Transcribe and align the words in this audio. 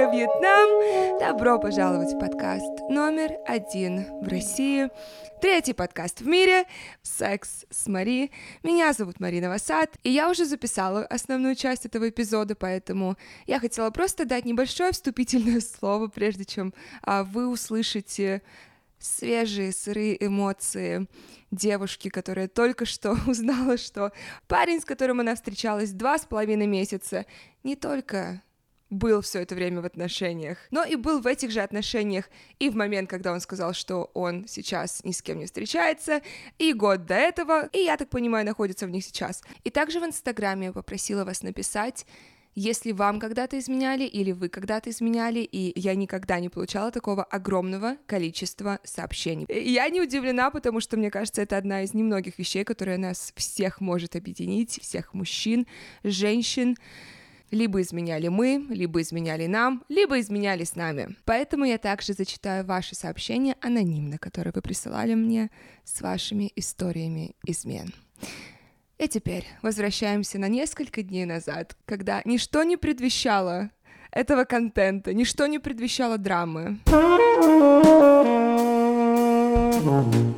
про 0.00 0.10
Вьетнам. 0.10 1.18
Добро 1.18 1.58
пожаловать 1.58 2.14
в 2.14 2.18
подкаст 2.18 2.80
номер 2.88 3.32
один 3.46 4.06
в 4.22 4.28
России. 4.28 4.88
Третий 5.42 5.74
подкаст 5.74 6.22
в 6.22 6.26
мире 6.26 6.64
«Секс 7.02 7.66
с 7.68 7.86
Мари». 7.86 8.30
Меня 8.62 8.94
зовут 8.94 9.20
Марина 9.20 9.50
Васад, 9.50 9.98
и 10.02 10.10
я 10.10 10.30
уже 10.30 10.46
записала 10.46 11.04
основную 11.04 11.54
часть 11.54 11.84
этого 11.84 12.08
эпизода, 12.08 12.54
поэтому 12.54 13.18
я 13.46 13.60
хотела 13.60 13.90
просто 13.90 14.24
дать 14.24 14.46
небольшое 14.46 14.92
вступительное 14.92 15.60
слово, 15.78 16.06
прежде 16.06 16.46
чем 16.46 16.72
а, 17.02 17.22
вы 17.22 17.46
услышите 17.48 18.40
свежие, 18.98 19.70
сырые 19.70 20.24
эмоции 20.24 21.08
девушки, 21.50 22.08
которая 22.08 22.48
только 22.48 22.86
что 22.86 23.18
узнала, 23.26 23.76
что 23.76 24.12
парень, 24.48 24.80
с 24.80 24.86
которым 24.86 25.20
она 25.20 25.34
встречалась 25.34 25.90
два 25.90 26.16
с 26.16 26.24
половиной 26.24 26.66
месяца, 26.66 27.26
не 27.64 27.76
только 27.76 28.40
был 28.90 29.22
все 29.22 29.40
это 29.40 29.54
время 29.54 29.80
в 29.80 29.84
отношениях, 29.84 30.58
но 30.70 30.84
и 30.84 30.96
был 30.96 31.20
в 31.20 31.26
этих 31.26 31.50
же 31.50 31.60
отношениях 31.60 32.28
и 32.58 32.68
в 32.68 32.76
момент, 32.76 33.08
когда 33.08 33.32
он 33.32 33.40
сказал, 33.40 33.72
что 33.72 34.10
он 34.14 34.46
сейчас 34.48 35.02
ни 35.04 35.12
с 35.12 35.22
кем 35.22 35.38
не 35.38 35.46
встречается, 35.46 36.20
и 36.58 36.72
год 36.72 37.06
до 37.06 37.14
этого, 37.14 37.68
и, 37.72 37.78
я 37.78 37.96
так 37.96 38.10
понимаю, 38.10 38.44
находится 38.44 38.86
в 38.86 38.90
них 38.90 39.04
сейчас. 39.04 39.42
И 39.64 39.70
также 39.70 40.00
в 40.00 40.04
Инстаграме 40.04 40.66
я 40.66 40.72
попросила 40.72 41.24
вас 41.24 41.42
написать, 41.42 42.04
если 42.56 42.90
вам 42.90 43.20
когда-то 43.20 43.58
изменяли 43.58 44.04
или 44.04 44.32
вы 44.32 44.48
когда-то 44.48 44.90
изменяли, 44.90 45.40
и 45.40 45.78
я 45.78 45.94
никогда 45.94 46.40
не 46.40 46.48
получала 46.48 46.90
такого 46.90 47.22
огромного 47.22 47.96
количества 48.06 48.80
сообщений. 48.82 49.46
Я 49.48 49.88
не 49.88 50.00
удивлена, 50.00 50.50
потому 50.50 50.80
что, 50.80 50.96
мне 50.96 51.10
кажется, 51.10 51.42
это 51.42 51.56
одна 51.56 51.82
из 51.82 51.94
немногих 51.94 52.38
вещей, 52.38 52.64
которая 52.64 52.98
нас 52.98 53.32
всех 53.36 53.80
может 53.80 54.16
объединить, 54.16 54.80
всех 54.82 55.14
мужчин, 55.14 55.66
женщин, 56.02 56.76
либо 57.50 57.80
изменяли 57.80 58.28
мы, 58.28 58.66
либо 58.68 59.00
изменяли 59.00 59.46
нам, 59.46 59.84
либо 59.88 60.20
изменяли 60.20 60.64
с 60.64 60.76
нами. 60.76 61.16
Поэтому 61.24 61.64
я 61.64 61.78
также 61.78 62.12
зачитаю 62.12 62.64
ваши 62.64 62.94
сообщения 62.94 63.56
анонимно, 63.60 64.18
которые 64.18 64.52
вы 64.54 64.62
присылали 64.62 65.14
мне 65.14 65.50
с 65.84 66.00
вашими 66.00 66.52
историями 66.56 67.34
измен. 67.44 67.92
И 68.98 69.08
теперь 69.08 69.46
возвращаемся 69.62 70.38
на 70.38 70.48
несколько 70.48 71.02
дней 71.02 71.24
назад, 71.24 71.76
когда 71.86 72.20
ничто 72.24 72.62
не 72.64 72.76
предвещало 72.76 73.70
этого 74.10 74.44
контента, 74.44 75.14
ничто 75.14 75.46
не 75.46 75.58
предвещало 75.58 76.18
драмы. 76.18 76.78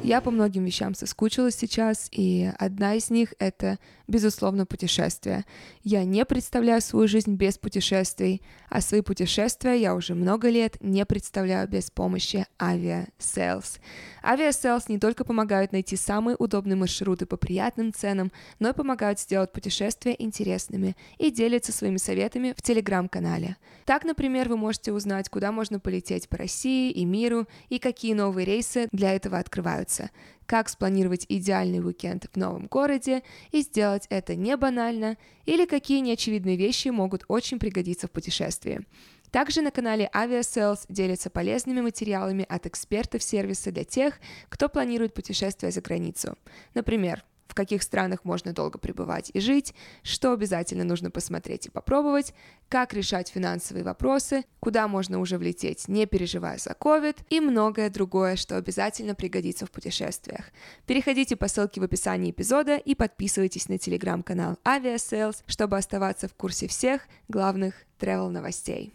Я 0.03 0.21
по 0.21 0.31
многим 0.31 0.65
вещам 0.65 0.95
соскучилась 0.95 1.57
сейчас, 1.57 2.09
и 2.13 2.51
одна 2.59 2.95
из 2.95 3.11
них— 3.11 3.35
это, 3.39 3.79
безусловно, 4.07 4.67
путешествия. 4.67 5.45
Я 5.83 6.05
не 6.05 6.25
представляю 6.25 6.81
свою 6.81 7.09
жизнь 7.09 7.35
без 7.35 7.59
путешествий, 7.59 8.43
а 8.69 8.81
свои 8.81 9.01
путешествия 9.01 9.75
я 9.75 9.95
уже 9.95 10.15
много 10.15 10.49
лет 10.49 10.77
не 10.81 11.05
представляю 11.05 11.69
без 11.69 11.91
помощи 11.91 12.47
Aviasales. 12.61 13.79
Aviasales 14.23 14.89
не 14.89 14.99
только 14.99 15.25
помогают 15.25 15.73
найти 15.73 15.97
самые 15.97 16.37
удобные 16.37 16.77
маршруты 16.77 17.27
по 17.27 17.37
приятным 17.37 17.93
ценам, 17.93 18.31
но 18.61 18.71
и 18.71 18.75
помогают 18.75 19.19
сделать 19.19 19.53
путешествия 19.53 20.15
интересными 20.19 20.97
и 21.19 21.31
делятся 21.31 21.73
своими 21.73 21.97
советами 21.97 22.55
в 22.57 22.63
телеграм-канале. 22.63 23.57
Так, 23.85 24.05
например, 24.05 24.49
вы 24.49 24.57
можете 24.57 24.93
узнать, 24.93 25.29
куда 25.29 25.51
можно 25.51 25.81
полететь 25.81 26.29
по 26.29 26.37
России 26.37 26.93
и 26.93 27.05
миру, 27.05 27.47
и 27.69 27.79
какие 27.79 28.15
новые 28.15 28.45
рейсы 28.45 28.89
для 28.93 29.15
этого 29.15 29.32
открываются, 29.39 30.11
как 30.47 30.69
спланировать 30.69 31.27
идеальный 31.29 31.85
уикенд 31.85 32.27
в 32.33 32.37
новом 32.37 32.67
городе 32.67 33.23
и 33.51 33.61
сделать 33.63 34.07
это 34.11 34.35
не 34.35 34.57
банально, 34.57 35.17
или 35.47 35.65
какие 35.67 36.01
неочевидные 36.01 36.57
вещи 36.57 36.89
могут 36.89 37.25
очень 37.29 37.59
пригодиться 37.59 38.07
в 38.07 38.11
путешествии. 38.11 38.87
Также 39.31 39.63
на 39.63 39.71
канале 39.71 40.11
Aviasales 40.15 40.81
делятся 40.91 41.31
полезными 41.31 41.81
материалами 41.81 42.45
от 42.47 42.67
экспертов 42.67 43.23
сервиса 43.23 43.73
для 43.73 43.85
тех, 43.85 44.21
кто 44.51 44.69
планирует 44.69 45.15
путешествие 45.15 45.73
за 45.73 45.81
границу. 45.81 46.37
Например, 46.75 47.25
в 47.53 47.55
каких 47.55 47.83
странах 47.83 48.25
можно 48.25 48.55
долго 48.55 48.79
пребывать 48.79 49.31
и 49.35 49.39
жить, 49.39 49.75
что 50.03 50.33
обязательно 50.33 50.85
нужно 50.85 51.11
посмотреть 51.11 51.67
и 51.67 51.71
попробовать, 51.71 52.33
как 52.71 52.95
решать 52.95 53.29
финансовые 53.29 53.85
вопросы, 53.85 54.45
куда 54.59 54.89
можно 54.89 55.21
уже 55.21 55.37
влететь, 55.37 55.87
не 55.87 56.07
переживая 56.07 56.57
за 56.57 56.71
COVID, 56.71 57.19
и 57.29 57.41
многое 57.41 57.91
другое, 57.91 58.37
что 58.37 58.57
обязательно 58.57 59.15
пригодится 59.15 59.67
в 59.67 59.71
путешествиях. 59.71 60.47
Переходите 60.87 61.37
по 61.37 61.47
ссылке 61.47 61.83
в 61.83 61.85
описании 61.85 62.31
эпизода 62.31 62.77
и 62.77 62.95
подписывайтесь 62.95 63.69
на 63.69 63.77
телеграм-канал 63.77 64.57
Aviasales, 64.65 65.43
чтобы 65.47 65.77
оставаться 65.77 66.29
в 66.29 66.35
курсе 66.35 66.69
всех 66.69 67.03
главных 67.29 67.75
travel 68.01 68.31
новостей. 68.31 68.95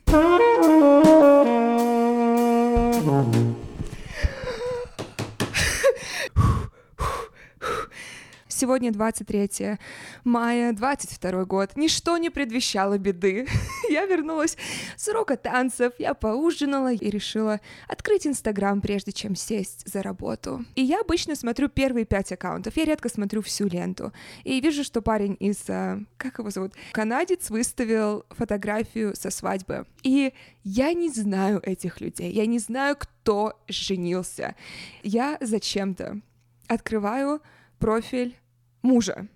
Сегодня 8.58 8.92
23 8.92 9.78
мая, 10.24 10.74
22 10.74 11.46
год. 11.46 11.74
Ничто 11.76 12.18
не 12.18 12.32
предвещало 12.32 12.98
беды. 12.98 13.46
я 13.92 14.08
вернулась 14.08 14.58
с 14.96 15.08
урока 15.08 15.38
танцев, 15.38 15.94
я 16.00 16.16
поужинала 16.16 16.92
и 16.92 17.08
решила 17.12 17.62
открыть 17.88 18.26
Инстаграм, 18.26 18.82
прежде 18.82 19.12
чем 19.12 19.36
сесть 19.36 19.88
за 19.88 20.02
работу. 20.02 20.66
И 20.74 20.82
я 20.82 21.02
обычно 21.02 21.36
смотрю 21.36 21.70
первые 21.70 22.08
пять 22.08 22.32
аккаунтов, 22.32 22.76
я 22.78 22.86
редко 22.86 23.10
смотрю 23.10 23.44
всю 23.44 23.68
ленту. 23.68 24.12
И 24.44 24.60
вижу, 24.60 24.84
что 24.84 25.04
парень 25.04 25.38
из, 25.40 25.64
а, 25.70 26.00
как 26.18 26.40
его 26.40 26.50
зовут, 26.50 26.74
канадец 26.94 27.52
выставил 27.52 28.26
фотографию 28.32 29.16
со 29.16 29.30
свадьбы. 29.30 29.86
И 30.02 30.34
я 30.64 30.94
не 30.94 31.10
знаю 31.10 31.62
этих 31.64 32.02
людей, 32.02 32.32
я 32.32 32.48
не 32.48 32.58
знаю, 32.58 32.96
кто 32.98 33.62
женился. 33.68 34.56
Я 35.04 35.38
зачем-то 35.42 36.22
открываю 36.68 37.40
профиль 37.78 38.36
мужа. 38.82 39.28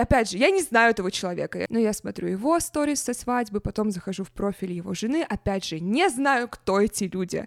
Опять 0.00 0.30
же, 0.30 0.38
я 0.38 0.50
не 0.50 0.62
знаю 0.62 0.92
этого 0.92 1.10
человека, 1.10 1.66
но 1.68 1.78
я 1.78 1.92
смотрю 1.92 2.28
его 2.28 2.58
сторис 2.58 3.02
со 3.02 3.12
свадьбы, 3.12 3.60
потом 3.60 3.90
захожу 3.90 4.24
в 4.24 4.30
профиль 4.30 4.72
его 4.72 4.94
жены, 4.94 5.26
опять 5.28 5.66
же, 5.66 5.78
не 5.78 6.08
знаю, 6.08 6.48
кто 6.48 6.80
эти 6.80 7.04
люди. 7.04 7.46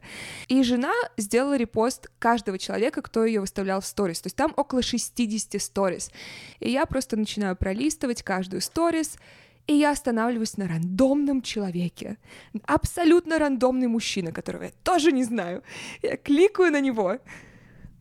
И 0.50 0.62
жена 0.62 0.94
сделала 1.18 1.58
репост 1.58 2.12
каждого 2.20 2.60
человека, 2.60 3.02
кто 3.02 3.26
ее 3.26 3.40
выставлял 3.40 3.82
в 3.82 3.88
сторис, 3.88 4.22
то 4.22 4.28
есть 4.28 4.36
там 4.36 4.54
около 4.56 4.84
60 4.84 5.60
сторис. 5.60 6.12
И 6.60 6.70
я 6.70 6.86
просто 6.86 7.18
начинаю 7.18 7.56
пролистывать 7.56 8.22
каждую 8.22 8.62
сторис, 8.62 9.18
и 9.66 9.74
я 9.74 9.92
останавливаюсь 9.92 10.58
на 10.58 10.68
рандомном 10.68 11.42
человеке. 11.42 12.18
Абсолютно 12.66 13.40
рандомный 13.40 13.88
мужчина, 13.88 14.32
которого 14.32 14.64
я 14.64 14.72
тоже 14.84 15.12
не 15.12 15.24
знаю. 15.24 15.64
Я 16.04 16.18
кликаю 16.18 16.72
на 16.72 16.82
него. 16.82 17.18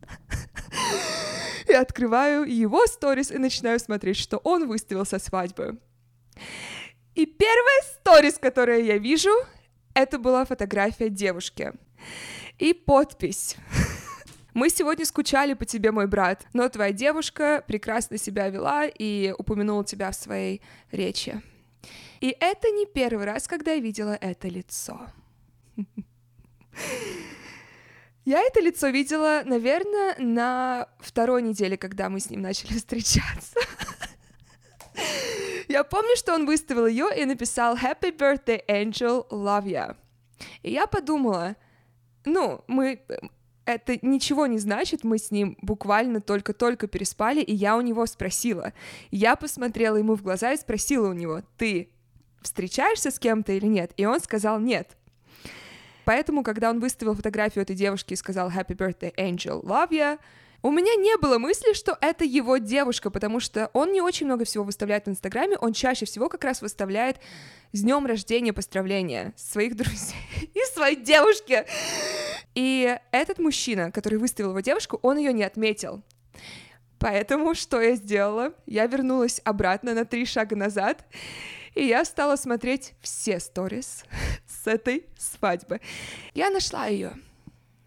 Я 1.67 1.81
открываю 1.81 2.43
его 2.43 2.85
сторис 2.87 3.31
и 3.31 3.37
начинаю 3.37 3.79
смотреть, 3.79 4.17
что 4.17 4.37
он 4.37 4.67
выставил 4.67 5.05
со 5.05 5.19
свадьбы. 5.19 5.79
И 7.15 7.25
первая 7.25 7.81
сторис, 7.93 8.37
которую 8.37 8.83
я 8.83 8.97
вижу, 8.97 9.31
это 9.93 10.17
была 10.17 10.45
фотография 10.45 11.09
девушки. 11.09 11.73
И 12.57 12.73
подпись. 12.73 13.55
Мы 14.53 14.69
сегодня 14.69 15.05
скучали 15.05 15.53
по 15.53 15.65
тебе, 15.65 15.91
мой 15.91 16.07
брат, 16.07 16.45
но 16.53 16.67
твоя 16.69 16.91
девушка 16.91 17.63
прекрасно 17.67 18.17
себя 18.17 18.49
вела 18.49 18.85
и 18.85 19.33
упомянула 19.37 19.83
тебя 19.83 20.11
в 20.11 20.15
своей 20.15 20.61
речи. 20.91 21.41
И 22.21 22.35
это 22.39 22.69
не 22.69 22.85
первый 22.85 23.25
раз, 23.25 23.47
когда 23.47 23.73
я 23.73 23.79
видела 23.79 24.17
это 24.19 24.47
лицо. 24.47 25.07
Я 28.25 28.41
это 28.41 28.61
лицо 28.61 28.87
видела, 28.87 29.43
наверное, 29.45 30.15
на 30.17 30.87
второй 30.99 31.41
неделе, 31.41 31.77
когда 31.77 32.09
мы 32.09 32.19
с 32.19 32.29
ним 32.29 32.41
начали 32.41 32.73
встречаться. 32.77 33.59
Я 35.67 35.83
помню, 35.83 36.15
что 36.15 36.33
он 36.33 36.45
выставил 36.45 36.85
ее 36.85 37.07
и 37.17 37.25
написал 37.25 37.75
«Happy 37.75 38.15
birthday, 38.15 38.61
Angel, 38.67 39.27
love 39.29 39.65
ya». 39.65 39.95
И 40.61 40.71
я 40.71 40.87
подумала, 40.87 41.55
ну, 42.25 42.63
мы... 42.67 43.01
Это 43.65 43.97
ничего 44.01 44.45
не 44.45 44.59
значит, 44.59 45.05
мы 45.05 45.17
с 45.17 45.31
ним 45.31 45.57
буквально 45.61 46.19
только-только 46.19 46.87
переспали, 46.87 47.39
и 47.39 47.53
я 47.53 47.77
у 47.77 47.81
него 47.81 48.05
спросила. 48.05 48.73
Я 49.09 49.37
посмотрела 49.37 49.95
ему 49.95 50.15
в 50.15 50.21
глаза 50.21 50.51
и 50.51 50.57
спросила 50.57 51.07
у 51.09 51.13
него, 51.13 51.43
ты 51.55 51.89
встречаешься 52.41 53.09
с 53.09 53.19
кем-то 53.19 53.53
или 53.53 53.65
нет? 53.65 53.93
И 53.95 54.05
он 54.05 54.19
сказал 54.19 54.59
нет. 54.59 54.97
Поэтому, 56.05 56.43
когда 56.43 56.69
он 56.69 56.79
выставил 56.79 57.15
фотографию 57.15 57.63
этой 57.63 57.75
девушки 57.75 58.13
и 58.13 58.17
сказал 58.17 58.49
«Happy 58.49 58.75
birthday, 58.75 59.13
Angel, 59.15 59.63
love 59.63 59.89
you», 59.91 60.19
у 60.65 60.71
меня 60.71 60.95
не 60.95 61.17
было 61.17 61.39
мысли, 61.39 61.73
что 61.73 61.97
это 61.99 62.23
его 62.23 62.55
девушка, 62.55 63.09
потому 63.09 63.41
что 63.41 63.69
он 63.73 63.91
не 63.91 63.99
очень 63.99 64.27
много 64.27 64.45
всего 64.45 64.63
выставляет 64.63 65.07
в 65.07 65.09
Инстаграме, 65.09 65.57
он 65.57 65.73
чаще 65.73 66.05
всего 66.05 66.29
как 66.29 66.45
раз 66.45 66.61
выставляет 66.61 67.17
с 67.73 67.81
днем 67.81 68.05
рождения 68.05 68.53
поздравления 68.53 69.33
своих 69.35 69.75
друзей 69.77 70.15
и 70.53 70.59
своей 70.73 70.95
девушки. 70.95 71.65
И 72.55 72.97
этот 73.11 73.39
мужчина, 73.39 73.91
который 73.91 74.17
выставил 74.17 74.51
его 74.51 74.61
девушку, 74.61 74.99
он 75.01 75.17
ее 75.17 75.33
не 75.33 75.43
отметил. 75.43 76.01
Поэтому 76.97 77.53
что 77.55 77.81
я 77.81 77.95
сделала? 77.95 78.53
Я 78.65 78.87
вернулась 78.87 79.41
обратно 79.43 79.93
на 79.93 80.05
три 80.05 80.25
шага 80.25 80.55
назад 80.55 81.05
И 81.75 81.85
я 81.85 82.05
стала 82.05 82.37
смотреть 82.37 82.93
все 83.01 83.41
сторис 83.41 84.05
с 84.63 84.67
этой 84.67 85.05
свадьбы. 85.17 85.81
Я 86.33 86.49
нашла 86.49 86.87
ее. 86.87 87.13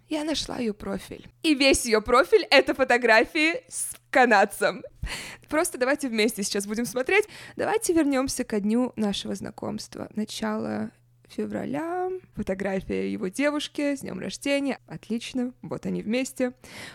Я 0.08 0.25
нашла 0.25 0.58
ее 0.58 0.73
профиль. 0.73 1.28
И 1.43 1.55
весь 1.55 1.84
ее 1.84 2.00
профиль— 2.00 2.46
это 2.50 2.75
фотографии 2.75 3.62
с 3.69 3.96
канадцем. 4.11 4.84
Просто 5.49 5.78
давайте 5.78 6.08
вместе 6.08 6.43
сейчас 6.43 6.67
будем 6.67 6.84
смотреть. 6.84 7.26
Давайте 7.56 7.93
вернемся 7.93 8.44
ко 8.44 8.61
дню 8.61 8.93
нашего 8.94 9.34
знакомства. 9.34 10.08
Начало 10.14 10.90
февраля. 11.28 12.11
Фотография 12.37 13.11
его 13.11 13.29
девушки 13.29 13.96
с 13.96 14.00
днем 14.00 14.20
рождения. 14.20 14.79
Отлично, 14.87 15.52
вот 15.62 15.87
они 15.87 16.02
вместе. 16.02 16.52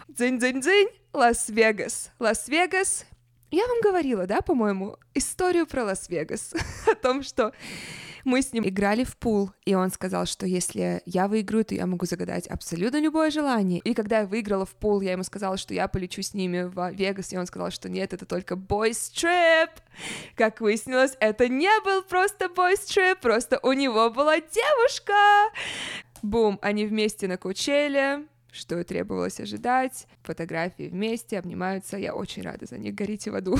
Дзынь-дзынь-дзынь, 0.07 0.89
Лас-Вегас. 1.11 2.11
Лас-Вегас. 2.19 3.05
Я 3.49 3.67
вам 3.67 3.81
говорила, 3.81 4.25
да, 4.25 4.41
по-моему, 4.41 4.97
историю 5.13 5.65
про 5.65 5.83
Лас-Вегас. 5.83 6.53
О 6.87 6.95
том, 6.95 7.23
что 7.23 7.51
мы 8.23 8.41
с 8.41 8.53
ним 8.53 8.67
играли 8.67 9.03
в 9.03 9.17
пул, 9.17 9.51
и 9.65 9.75
он 9.75 9.91
сказал, 9.91 10.25
что 10.25 10.45
если 10.45 11.01
я 11.05 11.27
выиграю, 11.27 11.65
то 11.65 11.75
я 11.75 11.85
могу 11.85 12.05
загадать 12.05 12.47
абсолютно 12.47 12.99
любое 12.99 13.31
желание. 13.31 13.79
И 13.79 13.93
когда 13.93 14.19
я 14.19 14.25
выиграла 14.25 14.65
в 14.65 14.75
пул, 14.75 15.01
я 15.01 15.13
ему 15.13 15.23
сказала, 15.23 15.57
что 15.57 15.73
я 15.73 15.87
полечу 15.87 16.21
с 16.21 16.33
ними 16.33 16.63
в 16.63 16.91
Вегас, 16.91 17.33
и 17.33 17.37
он 17.37 17.45
сказал, 17.45 17.71
что 17.71 17.89
нет, 17.89 18.13
это 18.13 18.25
только 18.25 18.55
boys 18.55 19.11
trip. 19.13 19.69
Как 20.35 20.61
выяснилось, 20.61 21.15
это 21.19 21.47
не 21.47 21.71
был 21.83 22.03
просто 22.03 22.45
boys 22.45 22.85
trip, 22.87 23.17
просто 23.21 23.59
у 23.63 23.73
него 23.73 24.09
была 24.09 24.37
девушка. 24.39 25.13
Бум, 26.21 26.59
они 26.61 26.85
вместе 26.85 27.27
на 27.27 27.37
Кучеле, 27.37 28.25
что 28.51 28.79
и 28.79 28.83
требовалось 28.83 29.39
ожидать. 29.39 30.07
Фотографии 30.23 30.89
вместе, 30.89 31.39
обнимаются. 31.39 31.97
Я 31.97 32.13
очень 32.13 32.43
рада 32.43 32.65
за 32.65 32.77
них. 32.77 32.93
Горите 32.93 33.31
в 33.31 33.35
аду. 33.35 33.57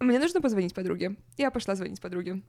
Мне 0.00 0.20
нужно 0.20 0.40
позвонить 0.40 0.74
подруге. 0.74 1.16
Я 1.36 1.50
пошла 1.50 1.74
звонить 1.74 2.00
подруге. 2.00 2.40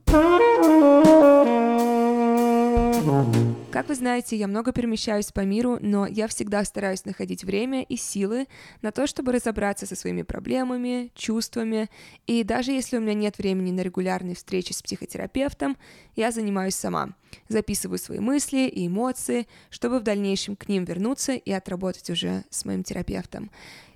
Как 3.72 3.88
вы 3.88 3.94
знаете, 3.94 4.36
я 4.36 4.46
много 4.46 4.72
перемещаюсь 4.72 5.32
по 5.32 5.40
миру, 5.40 5.78
но 5.80 6.06
я 6.06 6.28
всегда 6.28 6.64
стараюсь 6.64 7.04
находить 7.04 7.44
время 7.44 7.82
и 7.82 7.96
силы 7.96 8.46
на 8.82 8.92
то, 8.92 9.06
чтобы 9.06 9.32
разобраться 9.32 9.86
со 9.86 9.96
своими 9.96 10.22
проблемами, 10.22 11.10
чувствами, 11.14 11.88
и 12.26 12.44
даже 12.44 12.72
если 12.72 12.98
у 12.98 13.00
меня 13.00 13.14
нет 13.14 13.38
времени 13.38 13.70
на 13.70 13.80
регулярные 13.80 14.34
встречи 14.34 14.72
с 14.72 14.82
психотерапевтом, 14.82 15.76
я 16.16 16.30
занимаюсь 16.30 16.74
сама. 16.74 17.10
Записываю 17.48 17.98
свои 17.98 18.18
мысли 18.18 18.68
и 18.68 18.86
эмоции, 18.86 19.46
чтобы 19.70 20.00
в 20.00 20.02
дальнейшем 20.02 20.56
к 20.56 20.68
ним 20.68 20.84
вернуться 20.84 21.32
и 21.32 21.50
отработать 21.52 22.10
уже 22.10 22.44
с 22.50 22.64
моим 22.64 22.82
терапевтом. 22.82 23.50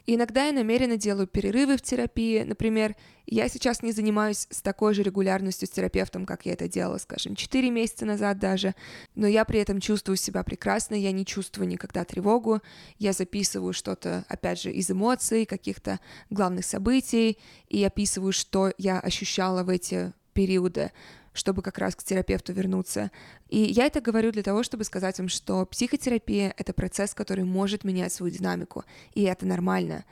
И 0.07 0.17
иногда 0.17 0.47
я 0.47 0.53
намеренно 0.53 0.97
делаю 0.97 1.27
перерывы 1.27 1.77
в 1.77 1.83
терапии. 1.83 2.43
Например, 2.43 2.95
я 3.27 3.49
сейчас 3.49 3.83
не 3.83 3.93
занимаюсь 3.93 4.47
с 4.51 4.61
такой 4.61 4.93
же 4.93 5.03
регулярностью 5.03 5.67
с 5.67 5.71
терапевтом, 5.71 6.27
как 6.27 6.45
я 6.45 6.53
это 6.53 6.69
делала, 6.69 6.99
скажем, 6.99 7.37
4 7.37 7.71
месяца 7.71 8.05
назад 8.05 8.39
даже, 8.39 8.75
но 9.15 9.27
я 9.27 9.47
при 9.47 9.61
этом 9.61 9.81
чувствую 9.81 10.17
себя 10.17 10.43
прекрасно, 10.43 10.95
я 10.95 11.11
не 11.11 11.25
чувствую 11.25 11.69
никогда 11.69 12.05
тревогу, 12.05 12.61
я 12.99 13.15
записываю 13.15 13.73
что-то, 13.73 14.27
опять 14.29 14.61
же, 14.61 14.71
из 14.71 14.91
эмоций, 14.91 15.47
каких-то 15.47 16.01
главных 16.29 16.67
событий, 16.67 17.39
и 17.71 17.83
описываю, 17.83 18.33
что 18.33 18.73
я 18.77 19.01
ощущала 19.01 19.63
в 19.63 19.71
эти 19.71 20.13
периоды 20.35 20.93
чтобы 21.35 21.61
как 21.61 21.77
раз 21.79 21.95
к 21.95 22.03
терапевту 22.03 22.55
вернуться. 22.55 23.11
И 23.51 23.59
я 23.59 23.85
это 23.85 24.01
говорю 24.01 24.33
для 24.33 24.43
того, 24.43 24.63
чтобы 24.63 24.85
сказать 24.85 25.19
вам, 25.19 25.29
что 25.29 25.67
психотерапия— 25.67 26.55
это 26.57 26.73
процесс, 26.73 27.13
который 27.13 27.45
может 27.45 27.85
менять 27.85 28.13
свою 28.13 28.33
динамику, 28.33 28.85
и 29.13 29.23
это 29.25 29.45
нормально. 29.45 30.05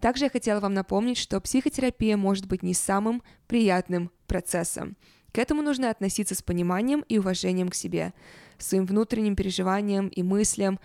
Также 0.00 0.24
я 0.24 0.30
хотела 0.30 0.60
вам 0.60 0.74
напомнить, 0.74 1.16
что 1.16 1.40
психотерапия 1.40 2.18
может 2.18 2.46
быть 2.46 2.62
не 2.62 2.74
самым 2.74 3.22
приятным 3.46 4.10
процессом. 4.26 4.96
К 5.32 5.38
этому 5.38 5.62
нужно 5.62 5.90
относиться 5.90 6.34
с 6.34 6.42
пониманием 6.42 7.04
и 7.08 7.18
уважением 7.18 7.68
к 7.68 7.74
себе, 7.74 8.12
своим 8.58 8.86
внутренним 8.86 9.34
переживаниям 9.34 10.08
и 10.08 10.22
мыслям. 10.22 10.78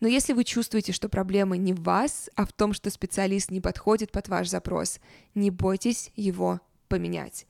Но 0.00 0.08
если 0.08 0.32
вы 0.32 0.44
чувствуете, 0.44 0.92
что 0.92 1.08
проблема 1.08 1.56
не 1.56 1.72
в 1.72 1.82
вас, 1.82 2.28
а 2.34 2.44
в 2.44 2.52
том, 2.52 2.72
что 2.72 2.90
специалист 2.90 3.50
не 3.50 3.60
подходит 3.60 4.10
под 4.10 4.28
ваш 4.28 4.48
запрос, 4.48 5.00
не 5.34 5.50
бойтесь 5.50 6.10
его 6.16 6.60
поменять. 6.88 7.46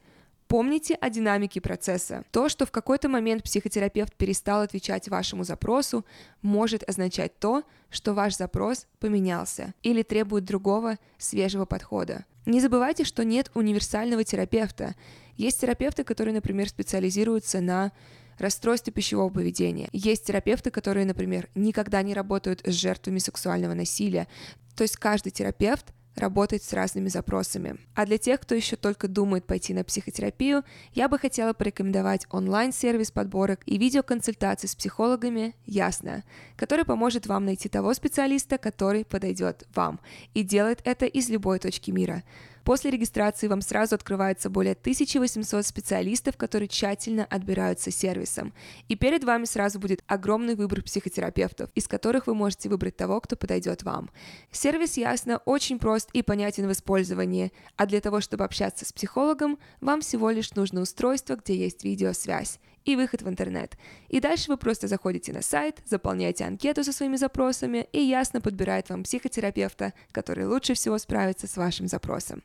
Помните 0.49 0.95
о 0.95 1.09
динамике 1.09 1.61
процесса. 1.61 2.25
То, 2.31 2.49
что 2.49 2.67
в 2.67 2.71
какой-то 2.71 3.09
момент 3.09 3.43
психотерапевт 3.43 4.15
перестал 4.15 4.61
отвечать 4.61 5.09
вашему 5.09 5.43
запросу, 5.43 6.05
может 6.43 6.89
означать 6.89 7.39
то, 7.39 7.63
что 7.91 8.13
ваш 8.13 8.37
запрос 8.37 8.87
поменялся 9.01 9.75
или 9.83 10.03
требует 10.03 10.45
другого, 10.45 10.99
свежего 11.19 11.65
подхода. 11.65 12.25
Не 12.47 12.61
забывайте, 12.61 13.05
что 13.05 13.25
нет 13.25 13.51
универсального 13.55 14.23
терапевта. 14.23 14.95
Есть 15.37 15.61
терапевты, 15.63 16.05
которые, 16.05 16.35
например, 16.35 16.69
специализируются 16.69 17.61
на 17.61 17.93
расстройстве 18.39 18.93
пищевого 18.93 19.31
поведения. 19.31 19.89
Есть 19.93 20.27
терапевты, 20.27 20.71
которые, 20.71 21.07
например, 21.07 21.49
никогда 21.55 22.03
не 22.03 22.15
работают 22.15 22.61
с 22.67 22.73
жертвами 22.73 23.19
сексуального 23.19 23.75
насилия. 23.75 24.29
То 24.77 24.83
есть 24.83 24.97
каждый 24.97 25.31
терапевт 25.31 25.87
работать 26.17 26.63
с 26.63 26.73
разными 26.73 27.09
запросами. 27.09 27.77
А 27.95 28.07
для 28.07 28.19
тех, 28.19 28.41
кто 28.41 28.55
еще 28.55 28.77
только 28.77 29.09
думает 29.09 29.47
пойти 29.47 29.75
на 29.75 29.85
психотерапию, 29.85 30.63
я 30.93 31.09
бы 31.09 31.19
хотела 31.19 31.53
порекомендовать 31.53 32.27
онлайн-сервис 32.31 33.11
подборок 33.11 33.61
и 33.67 33.79
видеоконсультаций 33.79 34.69
с 34.69 34.75
психологами 34.75 35.55
«Ясно», 35.67 36.25
который 36.57 36.85
поможет 36.85 37.27
вам 37.27 37.45
найти 37.45 37.69
того 37.69 37.95
специалиста, 37.95 38.59
который 38.59 39.05
подойдет 39.05 39.67
вам, 39.75 40.01
и 40.35 40.43
делает 40.43 40.81
это 40.85 41.07
из 41.07 41.29
любой 41.29 41.59
точки 41.59 41.91
мира. 41.91 42.23
После 42.65 42.91
регистрации 42.91 43.47
вам 43.47 43.61
сразу 43.61 43.95
открывается 43.95 44.49
более 44.49 44.73
1800 44.73 45.67
специалистов, 45.67 46.37
которые 46.37 46.69
тщательно 46.69 47.27
отбираются 47.27 47.91
сервисом. 47.91 48.55
И 48.89 48.97
перед 48.97 49.23
вами 49.23 49.45
сразу 49.45 49.79
будет 49.79 50.03
огромный 50.07 50.55
выбор 50.55 50.83
психотерапевтов, 50.83 51.71
из 51.75 51.87
которых 51.87 52.27
вы 52.27 52.35
можете 52.35 52.71
выбрать 52.71 52.97
того, 52.97 53.21
кто 53.21 53.37
подойдет 53.37 53.83
вам. 53.83 54.11
Сервис 54.51 54.97
ясно 54.97 55.39
очень 55.45 55.79
прост 55.79 56.09
и 56.15 56.23
понятен 56.23 56.67
в 56.67 56.73
использовании, 56.73 57.53
а 57.77 57.85
для 57.85 58.01
того, 58.01 58.21
чтобы 58.21 58.45
общаться 58.45 58.87
с 58.87 58.93
психологом, 58.93 59.59
вам 59.83 60.01
всего 60.01 60.31
лишь 60.31 60.53
нужно 60.53 60.81
устройство, 60.81 61.37
где 61.37 61.57
есть 61.57 61.85
видеосвязь 61.85 62.59
и 62.85 62.97
выход 62.97 63.23
в 63.23 63.29
интернет. 63.29 63.77
И 64.09 64.21
дальше 64.21 64.51
вы 64.51 64.57
просто 64.57 64.89
заходите 64.89 65.33
на 65.33 65.43
сайт, 65.43 65.81
заполняете 65.85 66.45
анкету 66.45 66.85
со 66.85 66.93
своими 66.93 67.17
запросами 67.17 67.89
и 67.93 68.01
ясно 68.01 68.41
подбирает 68.41 68.91
вам 68.91 69.05
психотерапевта, 69.05 69.95
который 70.13 70.47
лучше 70.47 70.75
всего 70.75 70.99
справится 70.99 71.47
с 71.47 71.57
вашим 71.57 71.89
запросом. 71.89 72.43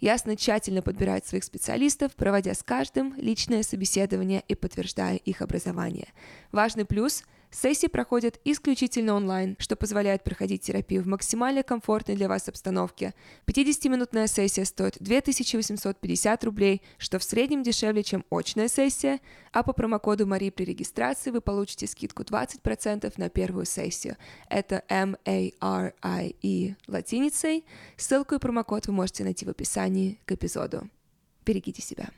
Ясно 0.00 0.36
тщательно 0.36 0.82
подбирает 0.82 1.26
своих 1.26 1.44
специалистов, 1.44 2.14
проводя 2.14 2.54
с 2.54 2.62
каждым 2.62 3.14
личное 3.16 3.62
собеседование 3.62 4.42
и 4.48 4.54
подтверждая 4.54 5.16
их 5.16 5.42
образование. 5.42 6.08
Важный 6.52 6.84
плюс– 6.84 7.24
Сессии 7.50 7.88
проходят 7.88 8.38
исключительно 8.44 9.14
онлайн, 9.14 9.56
что 9.58 9.74
позволяет 9.74 10.22
проходить 10.22 10.62
терапию 10.62 11.02
в 11.02 11.06
максимально 11.06 11.62
комфортной 11.62 12.16
для 12.16 12.28
вас 12.28 12.48
обстановке. 12.48 13.12
50-минутная 13.46 14.28
сессия 14.28 14.64
стоит 14.64 14.96
2850 15.00 16.44
рублей, 16.44 16.82
что 16.98 17.18
в 17.18 17.24
среднем 17.24 17.62
дешевле, 17.62 18.04
чем 18.04 18.24
очная 18.30 18.68
сессия, 18.68 19.20
а 19.52 19.64
по 19.64 19.72
промокоду 19.72 20.26
Мари 20.26 20.50
при 20.50 20.64
регистрации 20.64 21.30
вы 21.30 21.40
получите 21.40 21.86
скидку 21.88 22.22
20% 22.22 23.12
на 23.16 23.28
первую 23.28 23.64
сессию. 23.66 24.16
Это 24.48 24.84
M-A-R-I-E 24.88 26.76
латиницей. 26.86 27.64
Ссылку 27.96 28.36
и 28.36 28.38
промокод 28.38 28.86
вы 28.86 28.92
можете 28.92 29.24
найти 29.24 29.44
в 29.44 29.48
описании 29.48 30.20
к 30.24 30.32
эпизоду. 30.32 30.88
Берегите 31.44 31.82
себя. 31.82 32.10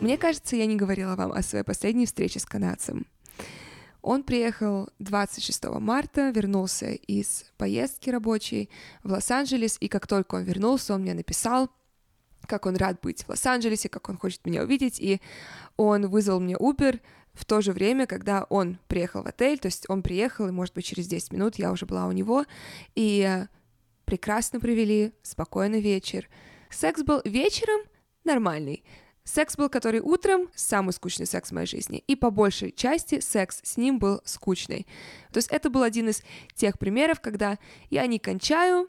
Мне 0.00 0.18
кажется, 0.18 0.56
я 0.56 0.66
не 0.66 0.76
говорила 0.76 1.16
вам 1.16 1.32
о 1.32 1.42
своей 1.42 1.64
последней 1.64 2.06
встрече 2.06 2.40
с 2.40 2.46
канадцем. 2.46 3.06
Он 4.02 4.22
приехал 4.22 4.88
26 4.98 5.64
марта, 5.80 6.30
вернулся 6.30 6.90
из 6.90 7.46
поездки 7.56 8.10
рабочей 8.10 8.68
в 9.02 9.10
Лос-Анджелес, 9.12 9.78
и 9.80 9.88
как 9.88 10.06
только 10.06 10.34
он 10.34 10.44
вернулся, 10.44 10.94
он 10.94 11.02
мне 11.02 11.14
написал, 11.14 11.70
как 12.46 12.66
он 12.66 12.76
рад 12.76 13.00
быть 13.00 13.24
в 13.24 13.30
Лос-Анджелесе, 13.30 13.88
как 13.88 14.08
он 14.08 14.18
хочет 14.18 14.44
меня 14.44 14.62
увидеть, 14.62 15.00
и 15.00 15.20
он 15.76 16.08
вызвал 16.08 16.40
мне 16.40 16.54
Uber 16.54 17.00
в 17.32 17.44
то 17.44 17.62
же 17.62 17.72
время, 17.72 18.06
когда 18.06 18.44
он 18.44 18.78
приехал 18.88 19.22
в 19.22 19.26
отель, 19.26 19.58
то 19.58 19.66
есть 19.66 19.86
он 19.88 20.02
приехал, 20.02 20.48
и, 20.48 20.52
может 20.52 20.74
быть, 20.74 20.84
через 20.84 21.06
10 21.06 21.32
минут 21.32 21.56
я 21.56 21.72
уже 21.72 21.86
была 21.86 22.06
у 22.06 22.12
него, 22.12 22.44
и 22.94 23.46
прекрасно 24.04 24.60
провели, 24.60 25.12
спокойный 25.22 25.80
вечер. 25.80 26.28
Секс 26.70 27.02
был 27.02 27.22
вечером 27.24 27.80
нормальный, 28.24 28.84
Секс 29.24 29.56
был 29.56 29.70
который 29.70 30.00
утром, 30.00 30.50
самый 30.54 30.92
скучный 30.92 31.24
секс 31.24 31.48
в 31.48 31.52
моей 31.52 31.66
жизни, 31.66 32.04
и 32.06 32.14
по 32.14 32.30
большей 32.30 32.72
части 32.72 33.20
секс 33.20 33.60
с 33.64 33.78
ним 33.78 33.98
был 33.98 34.20
скучный. 34.26 34.86
То 35.32 35.38
есть 35.38 35.48
это 35.50 35.70
был 35.70 35.82
один 35.82 36.10
из 36.10 36.22
тех 36.54 36.78
примеров, 36.78 37.20
когда 37.20 37.58
я 37.88 38.06
не 38.06 38.18
кончаю, 38.18 38.86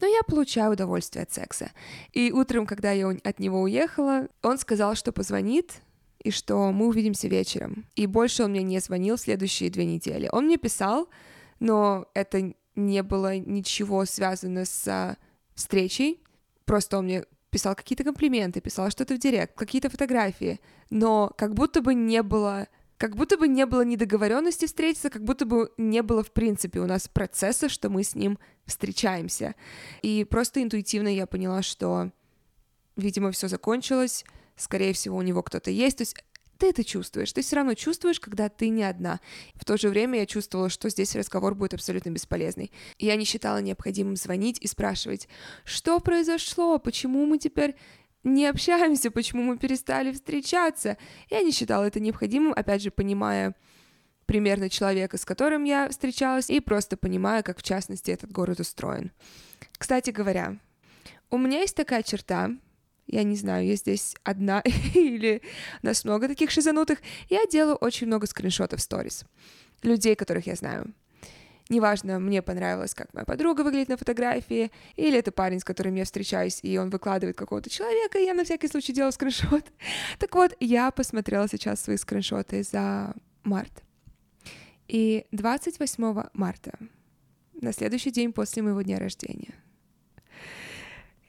но 0.00 0.06
я 0.06 0.22
получаю 0.26 0.72
удовольствие 0.72 1.24
от 1.24 1.32
секса. 1.32 1.72
И 2.12 2.32
утром, 2.32 2.64
когда 2.64 2.92
я 2.92 3.10
от 3.10 3.38
него 3.40 3.60
уехала, 3.60 4.28
он 4.42 4.56
сказал, 4.56 4.94
что 4.94 5.12
позвонит, 5.12 5.82
и 6.18 6.30
что 6.30 6.72
мы 6.72 6.86
увидимся 6.86 7.28
вечером. 7.28 7.84
И 7.94 8.06
больше 8.06 8.44
он 8.44 8.52
мне 8.52 8.62
не 8.62 8.80
звонил 8.80 9.16
в 9.16 9.20
следующие 9.20 9.70
две 9.70 9.84
недели. 9.84 10.30
Он 10.32 10.46
мне 10.46 10.56
писал, 10.56 11.08
но 11.60 12.08
это 12.14 12.54
не 12.74 13.02
было 13.02 13.36
ничего 13.36 14.04
связано 14.06 14.64
с 14.64 15.16
встречей, 15.54 16.22
просто 16.64 16.98
он 16.98 17.04
мне 17.04 17.24
писал 17.50 17.74
какие-то 17.74 18.04
комплименты, 18.04 18.60
писал 18.60 18.90
что-то 18.90 19.14
в 19.14 19.18
директ, 19.18 19.56
какие-то 19.56 19.90
фотографии, 19.90 20.60
но 20.90 21.32
как 21.36 21.54
будто 21.54 21.80
бы 21.80 21.94
не 21.94 22.22
было 22.22 22.68
как 22.98 23.14
будто 23.14 23.38
бы 23.38 23.46
не 23.46 23.64
было 23.64 23.82
недоговоренности 23.82 24.66
встретиться, 24.66 25.08
как 25.08 25.22
будто 25.22 25.46
бы 25.46 25.72
не 25.78 26.02
было, 26.02 26.24
в 26.24 26.32
принципе, 26.32 26.80
у 26.80 26.86
нас 26.86 27.06
процесса, 27.06 27.68
что 27.68 27.90
мы 27.90 28.02
с 28.02 28.16
ним 28.16 28.40
встречаемся. 28.66 29.54
И 30.02 30.24
просто 30.24 30.62
интуитивно 30.64 31.06
я 31.06 31.26
поняла, 31.26 31.62
что, 31.62 32.10
видимо, 32.96 33.30
все 33.30 33.46
закончилось, 33.46 34.24
скорее 34.56 34.92
всего, 34.94 35.16
у 35.16 35.22
него 35.22 35.44
кто-то 35.44 35.70
есть. 35.70 35.98
То 35.98 36.02
есть 36.02 36.16
ты 36.58 36.70
это 36.70 36.84
чувствуешь, 36.84 37.32
ты 37.32 37.42
все 37.42 37.56
равно 37.56 37.74
чувствуешь, 37.74 38.20
когда 38.20 38.48
ты 38.48 38.68
не 38.68 38.82
одна. 38.82 39.20
В 39.54 39.64
то 39.64 39.76
же 39.76 39.88
время 39.88 40.20
я 40.20 40.26
чувствовала, 40.26 40.68
что 40.68 40.90
здесь 40.90 41.14
разговор 41.16 41.54
будет 41.54 41.74
абсолютно 41.74 42.10
бесполезный. 42.10 42.72
Я 42.98 43.16
не 43.16 43.24
считала 43.24 43.58
необходимым 43.58 44.16
звонить 44.16 44.58
и 44.60 44.66
спрашивать, 44.66 45.28
что 45.64 46.00
произошло, 46.00 46.78
почему 46.78 47.24
мы 47.26 47.38
теперь 47.38 47.76
не 48.24 48.46
общаемся, 48.46 49.10
почему 49.10 49.42
мы 49.42 49.58
перестали 49.58 50.12
встречаться. 50.12 50.98
Я 51.30 51.42
не 51.42 51.52
считала 51.52 51.84
это 51.84 52.00
необходимым, 52.00 52.52
опять 52.54 52.82
же, 52.82 52.90
понимая 52.90 53.54
примерно 54.26 54.68
человека, 54.68 55.16
с 55.16 55.24
которым 55.24 55.64
я 55.64 55.88
встречалась, 55.88 56.50
и 56.50 56.60
просто 56.60 56.96
понимая, 56.96 57.42
как 57.42 57.58
в 57.58 57.62
частности 57.62 58.10
этот 58.10 58.30
город 58.30 58.60
устроен. 58.60 59.12
Кстати 59.78 60.10
говоря, 60.10 60.58
у 61.30 61.38
меня 61.38 61.60
есть 61.60 61.76
такая 61.76 62.02
черта, 62.02 62.50
я 63.08 63.24
не 63.24 63.36
знаю, 63.36 63.66
я 63.66 63.74
здесь 63.74 64.14
одна 64.22 64.62
или 64.94 65.42
нас 65.82 66.04
много 66.04 66.28
таких 66.28 66.50
шизанутых, 66.50 66.98
я 67.28 67.46
делаю 67.46 67.76
очень 67.76 68.06
много 68.06 68.26
скриншотов 68.26 68.80
сторис 68.80 69.24
людей, 69.82 70.14
которых 70.14 70.46
я 70.46 70.54
знаю. 70.54 70.94
Неважно, 71.68 72.18
мне 72.18 72.40
понравилось, 72.40 72.94
как 72.94 73.12
моя 73.12 73.26
подруга 73.26 73.60
выглядит 73.60 73.90
на 73.90 73.98
фотографии, 73.98 74.70
или 74.96 75.18
это 75.18 75.32
парень, 75.32 75.60
с 75.60 75.64
которым 75.64 75.96
я 75.96 76.04
встречаюсь, 76.04 76.60
и 76.62 76.78
он 76.78 76.88
выкладывает 76.88 77.36
какого-то 77.36 77.68
человека, 77.68 78.18
и 78.18 78.24
я 78.24 78.32
на 78.32 78.44
всякий 78.44 78.68
случай 78.68 78.92
делаю 78.92 79.12
скриншот. 79.12 79.64
Так 80.18 80.34
вот, 80.34 80.56
я 80.60 80.90
посмотрела 80.90 81.46
сейчас 81.46 81.82
свои 81.82 81.98
скриншоты 81.98 82.62
за 82.62 83.14
март. 83.44 83.82
И 84.86 85.26
28 85.32 86.22
марта, 86.32 86.72
на 87.60 87.72
следующий 87.72 88.10
день 88.10 88.32
после 88.32 88.62
моего 88.62 88.80
дня 88.80 88.98
рождения, 88.98 89.54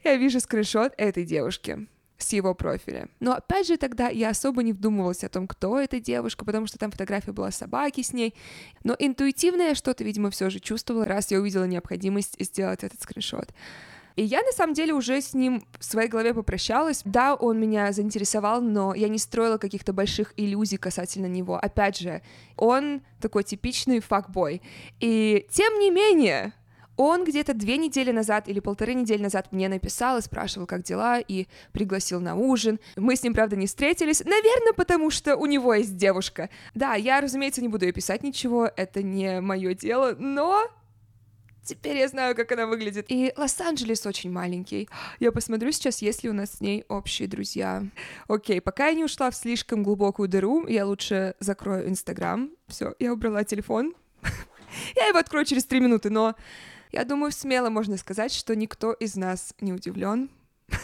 я 0.04 0.16
вижу 0.16 0.40
скриншот 0.40 0.92
этой 0.96 1.24
девушки 1.24 1.86
с 2.18 2.32
его 2.32 2.54
профиля. 2.54 3.08
Но 3.18 3.32
опять 3.32 3.66
же 3.66 3.76
тогда 3.76 4.08
я 4.08 4.30
особо 4.30 4.62
не 4.62 4.72
вдумывалась 4.72 5.24
о 5.24 5.28
том, 5.28 5.46
кто 5.46 5.78
эта 5.78 6.00
девушка, 6.00 6.44
потому 6.44 6.66
что 6.66 6.78
там 6.78 6.90
фотография 6.90 7.32
была 7.32 7.50
собаки 7.50 8.02
с 8.02 8.12
ней. 8.12 8.34
Но 8.84 8.94
интуитивно 8.98 9.62
я 9.62 9.74
что-то, 9.74 10.04
видимо, 10.04 10.30
все 10.30 10.50
же 10.50 10.60
чувствовала, 10.60 11.04
раз 11.04 11.30
я 11.30 11.40
увидела 11.40 11.64
необходимость 11.64 12.36
сделать 12.38 12.84
этот 12.84 13.00
скриншот. 13.00 13.52
И 14.16 14.24
я, 14.24 14.42
на 14.42 14.52
самом 14.52 14.74
деле, 14.74 14.92
уже 14.92 15.20
с 15.20 15.34
ним 15.34 15.64
в 15.78 15.84
своей 15.84 16.08
голове 16.08 16.34
попрощалась. 16.34 17.00
Да, 17.04 17.34
он 17.34 17.58
меня 17.58 17.90
заинтересовал, 17.92 18.60
но 18.60 18.92
я 18.94 19.08
не 19.08 19.18
строила 19.18 19.56
каких-то 19.56 19.92
больших 19.92 20.34
иллюзий 20.36 20.76
касательно 20.76 21.26
него. 21.26 21.56
Опять 21.56 21.98
же, 21.98 22.20
он 22.56 23.02
такой 23.20 23.44
типичный 23.44 24.00
факбой. 24.00 24.62
И 24.98 25.46
тем 25.50 25.78
не 25.78 25.90
менее, 25.90 26.52
он 27.00 27.24
где-то 27.24 27.54
две 27.54 27.78
недели 27.78 28.10
назад 28.12 28.46
или 28.46 28.60
полторы 28.60 28.92
недели 28.92 29.22
назад 29.22 29.52
мне 29.52 29.70
написал 29.70 30.18
и 30.18 30.20
спрашивал, 30.20 30.66
как 30.66 30.82
дела, 30.82 31.18
и 31.18 31.46
пригласил 31.72 32.20
на 32.20 32.36
ужин. 32.36 32.78
Мы 32.94 33.16
с 33.16 33.22
ним, 33.22 33.32
правда, 33.32 33.56
не 33.56 33.66
встретились, 33.66 34.20
наверное, 34.22 34.74
потому 34.74 35.08
что 35.08 35.36
у 35.36 35.46
него 35.46 35.72
есть 35.72 35.96
девушка. 35.96 36.50
Да, 36.74 36.96
я, 36.96 37.22
разумеется, 37.22 37.62
не 37.62 37.68
буду 37.68 37.86
ей 37.86 37.92
писать 37.92 38.22
ничего, 38.22 38.70
это 38.76 39.02
не 39.02 39.40
мое 39.40 39.74
дело, 39.74 40.14
но 40.18 40.68
Теперь 41.62 41.98
я 41.98 42.08
знаю, 42.08 42.34
как 42.34 42.52
она 42.52 42.66
выглядит. 42.66 43.06
И 43.08 43.32
Лос-Анджелес 43.36 44.04
очень 44.04 44.32
маленький. 44.32 44.88
Я 45.20 45.30
посмотрю 45.30 45.72
сейчас, 45.72 46.02
есть 46.02 46.24
ли 46.24 46.30
у 46.30 46.32
нас 46.32 46.54
с 46.54 46.60
ней 46.60 46.84
общие 46.88 47.28
друзья. 47.28 47.84
Окей, 48.28 48.60
пока 48.60 48.88
я 48.88 48.94
не 48.94 49.04
ушла 49.04 49.30
в 49.30 49.36
слишком 49.36 49.82
глубокую 49.82 50.28
дыру, 50.28 50.66
я 50.66 50.86
лучше 50.86 51.34
закрою 51.38 51.88
Инстаграм. 51.88 52.50
Все, 52.66 52.94
я 52.98 53.12
убрала 53.12 53.44
телефон. 53.44 53.94
Я 54.96 55.06
его 55.06 55.18
открою 55.18 55.44
через 55.44 55.64
три 55.64 55.80
минуты, 55.80 56.10
но 56.10 56.36
я 56.92 57.04
думаю, 57.04 57.32
смело 57.32 57.70
можно 57.70 57.96
сказать, 57.96 58.32
что 58.32 58.54
никто 58.56 58.92
из 58.92 59.16
нас 59.16 59.54
не 59.60 59.72
удивлен. 59.72 60.28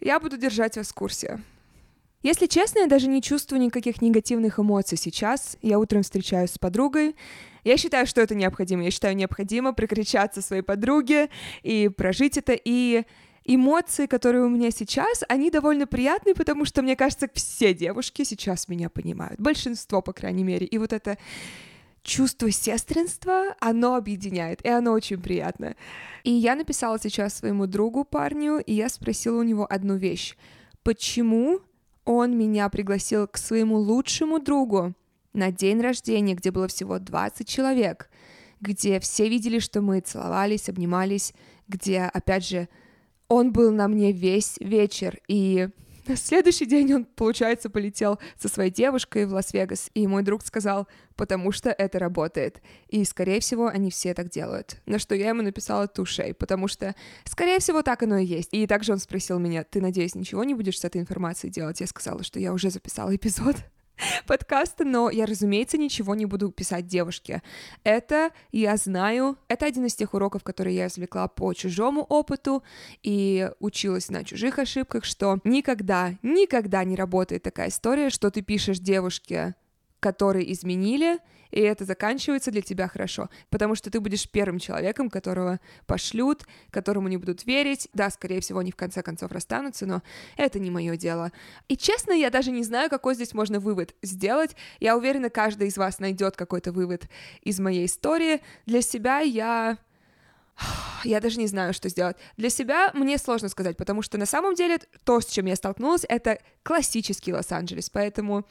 Я 0.00 0.20
буду 0.20 0.36
держать 0.36 0.76
вас 0.76 0.88
в 0.88 0.94
курсе. 0.94 1.40
Если 2.22 2.46
честно, 2.46 2.80
я 2.80 2.86
даже 2.86 3.06
не 3.06 3.22
чувствую 3.22 3.60
никаких 3.60 4.02
негативных 4.02 4.58
эмоций 4.58 4.98
сейчас. 4.98 5.56
Я 5.62 5.78
утром 5.78 6.02
встречаюсь 6.02 6.50
с 6.50 6.58
подругой. 6.58 7.14
Я 7.62 7.76
считаю, 7.76 8.06
что 8.06 8.20
это 8.20 8.34
необходимо. 8.34 8.82
Я 8.82 8.90
считаю, 8.90 9.14
необходимо 9.14 9.72
прикричаться 9.72 10.42
своей 10.42 10.62
подруге 10.62 11.30
и 11.62 11.88
прожить 11.88 12.36
это. 12.36 12.58
И 12.64 13.04
эмоции, 13.44 14.06
которые 14.06 14.44
у 14.44 14.48
меня 14.48 14.70
сейчас, 14.72 15.22
они 15.28 15.50
довольно 15.50 15.86
приятные, 15.86 16.34
потому 16.34 16.64
что, 16.64 16.82
мне 16.82 16.96
кажется, 16.96 17.28
все 17.32 17.72
девушки 17.72 18.24
сейчас 18.24 18.66
меня 18.66 18.90
понимают. 18.90 19.40
Большинство, 19.40 20.02
по 20.02 20.12
крайней 20.12 20.44
мере. 20.44 20.66
И 20.66 20.78
вот 20.78 20.92
это 20.92 21.18
чувство 22.06 22.50
сестринства, 22.50 23.54
оно 23.60 23.96
объединяет, 23.96 24.64
и 24.64 24.68
оно 24.68 24.92
очень 24.92 25.20
приятно. 25.20 25.74
И 26.22 26.30
я 26.30 26.54
написала 26.54 26.98
сейчас 26.98 27.34
своему 27.34 27.66
другу, 27.66 28.04
парню, 28.04 28.58
и 28.58 28.72
я 28.72 28.88
спросила 28.88 29.40
у 29.40 29.42
него 29.42 29.66
одну 29.68 29.96
вещь. 29.96 30.36
Почему 30.82 31.60
он 32.04 32.38
меня 32.38 32.68
пригласил 32.68 33.26
к 33.26 33.36
своему 33.36 33.76
лучшему 33.76 34.38
другу 34.38 34.94
на 35.32 35.50
день 35.50 35.80
рождения, 35.80 36.34
где 36.34 36.52
было 36.52 36.68
всего 36.68 36.98
20 36.98 37.46
человек, 37.46 38.08
где 38.60 39.00
все 39.00 39.28
видели, 39.28 39.58
что 39.58 39.82
мы 39.82 40.00
целовались, 40.00 40.68
обнимались, 40.68 41.34
где, 41.68 42.02
опять 42.02 42.46
же, 42.46 42.68
он 43.28 43.52
был 43.52 43.72
на 43.72 43.88
мне 43.88 44.12
весь 44.12 44.56
вечер, 44.60 45.18
и 45.26 45.68
на 46.06 46.16
следующий 46.16 46.66
день 46.66 46.92
он, 46.92 47.04
получается, 47.04 47.70
полетел 47.70 48.18
со 48.38 48.48
своей 48.48 48.70
девушкой 48.70 49.26
в 49.26 49.32
Лас-Вегас, 49.32 49.90
и 49.94 50.06
мой 50.06 50.22
друг 50.22 50.44
сказал, 50.44 50.88
потому 51.16 51.52
что 51.52 51.70
это 51.70 51.98
работает. 51.98 52.60
И, 52.88 53.04
скорее 53.04 53.40
всего, 53.40 53.66
они 53.66 53.90
все 53.90 54.14
так 54.14 54.28
делают. 54.30 54.80
На 54.86 54.98
что 54.98 55.14
я 55.14 55.30
ему 55.30 55.42
написала 55.42 55.88
тушей, 55.88 56.34
потому 56.34 56.68
что, 56.68 56.94
скорее 57.24 57.58
всего, 57.58 57.82
так 57.82 58.02
оно 58.02 58.18
и 58.18 58.24
есть. 58.24 58.50
И 58.52 58.66
также 58.66 58.92
он 58.92 58.98
спросил 58.98 59.38
меня, 59.38 59.64
ты, 59.64 59.80
надеюсь, 59.80 60.14
ничего 60.14 60.44
не 60.44 60.54
будешь 60.54 60.80
с 60.80 60.84
этой 60.84 61.00
информацией 61.00 61.52
делать? 61.52 61.80
Я 61.80 61.86
сказала, 61.86 62.22
что 62.22 62.38
я 62.38 62.52
уже 62.52 62.70
записала 62.70 63.14
эпизод. 63.14 63.56
подкаста, 64.26 64.84
но 64.84 65.10
я, 65.10 65.26
разумеется, 65.26 65.78
ничего 65.78 66.14
не 66.14 66.26
буду 66.26 66.50
писать 66.50 66.86
девушке. 66.86 67.42
Это 67.84 68.30
я 68.52 68.76
знаю, 68.76 69.38
это 69.48 69.66
один 69.66 69.86
из 69.86 69.94
тех 69.94 70.14
уроков, 70.14 70.42
которые 70.42 70.76
я 70.76 70.86
извлекла 70.86 71.28
по 71.28 71.52
чужому 71.54 72.02
опыту 72.02 72.62
и 73.02 73.50
училась 73.60 74.10
на 74.10 74.24
чужих 74.24 74.58
ошибках, 74.58 75.04
что 75.04 75.38
никогда, 75.44 76.14
никогда 76.22 76.84
не 76.84 76.96
работает 76.96 77.42
такая 77.42 77.68
история, 77.68 78.10
что 78.10 78.30
ты 78.30 78.42
пишешь 78.42 78.78
девушке, 78.78 79.54
которые 80.00 80.52
изменили, 80.52 81.18
и 81.50 81.60
это 81.60 81.84
заканчивается 81.84 82.50
для 82.50 82.62
тебя 82.62 82.88
хорошо, 82.88 83.30
потому 83.50 83.74
что 83.74 83.90
ты 83.90 84.00
будешь 84.00 84.28
первым 84.28 84.58
человеком, 84.58 85.10
которого 85.10 85.60
пошлют, 85.86 86.46
которому 86.70 87.08
не 87.08 87.16
будут 87.16 87.46
верить. 87.46 87.88
Да, 87.94 88.10
скорее 88.10 88.40
всего, 88.40 88.60
они 88.60 88.72
в 88.72 88.76
конце 88.76 89.02
концов 89.02 89.32
расстанутся, 89.32 89.86
но 89.86 90.02
это 90.36 90.58
не 90.58 90.70
мое 90.70 90.96
дело. 90.96 91.32
И 91.68 91.76
честно, 91.76 92.12
я 92.12 92.30
даже 92.30 92.50
не 92.50 92.64
знаю, 92.64 92.90
какой 92.90 93.14
здесь 93.14 93.34
можно 93.34 93.60
вывод 93.60 93.94
сделать. 94.02 94.56
Я 94.80 94.96
уверена, 94.96 95.30
каждый 95.30 95.68
из 95.68 95.76
вас 95.76 95.98
найдет 95.98 96.36
какой-то 96.36 96.72
вывод 96.72 97.08
из 97.42 97.58
моей 97.60 97.86
истории. 97.86 98.40
Для 98.66 98.82
себя 98.82 99.20
я 99.20 99.78
я 101.04 101.20
даже 101.20 101.38
не 101.38 101.46
знаю, 101.46 101.74
что 101.74 101.88
сделать. 101.88 102.16
Для 102.36 102.50
себя 102.50 102.90
мне 102.94 103.18
сложно 103.18 103.48
сказать, 103.48 103.76
потому 103.76 104.02
что 104.02 104.18
на 104.18 104.26
самом 104.26 104.54
деле 104.54 104.78
то, 105.04 105.20
с 105.20 105.26
чем 105.26 105.46
я 105.46 105.56
столкнулась, 105.56 106.04
это 106.08 106.38
классический 106.62 107.32
Лос-Анджелес, 107.32 107.90
поэтому 107.90 108.46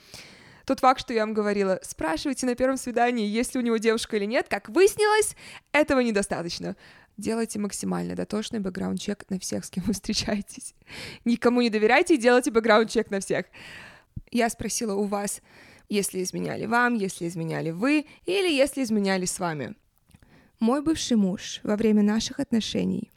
тот 0.65 0.79
факт, 0.79 0.99
что 0.99 1.13
я 1.13 1.21
вам 1.21 1.33
говорила, 1.33 1.79
спрашивайте 1.83 2.45
на 2.45 2.55
первом 2.55 2.77
свидании, 2.77 3.27
есть 3.27 3.53
ли 3.53 3.59
у 3.59 3.63
него 3.63 3.77
девушка 3.77 4.17
или 4.17 4.25
нет, 4.25 4.47
как 4.49 4.69
выяснилось, 4.69 5.35
этого 5.71 5.99
недостаточно. 5.99 6.75
Делайте 7.17 7.59
максимально 7.59 8.15
дотошный 8.15 8.59
бэкграунд-чек 8.59 9.25
на 9.29 9.39
всех, 9.39 9.63
с 9.63 9.69
кем 9.69 9.83
вы 9.85 9.93
встречаетесь. 9.93 10.73
Никому 11.23 11.61
не 11.61 11.69
доверяйте 11.69 12.15
и 12.15 12.17
делайте 12.17 12.51
бэкграунд-чек 12.51 13.09
на 13.11 13.19
всех. 13.19 13.45
Я 14.31 14.49
спросила 14.49 14.95
у 14.95 15.03
вас, 15.03 15.41
если 15.87 16.23
изменяли 16.23 16.65
вам, 16.65 16.95
если 16.95 17.27
изменяли 17.27 17.69
вы, 17.69 18.05
или 18.25 18.51
если 18.51 18.83
изменяли 18.83 19.25
с 19.25 19.39
вами. 19.39 19.75
Мой 20.59 20.81
бывший 20.81 21.15
муж 21.15 21.59
во 21.63 21.75
время 21.75 22.01
наших 22.01 22.39
отношений 22.39 23.11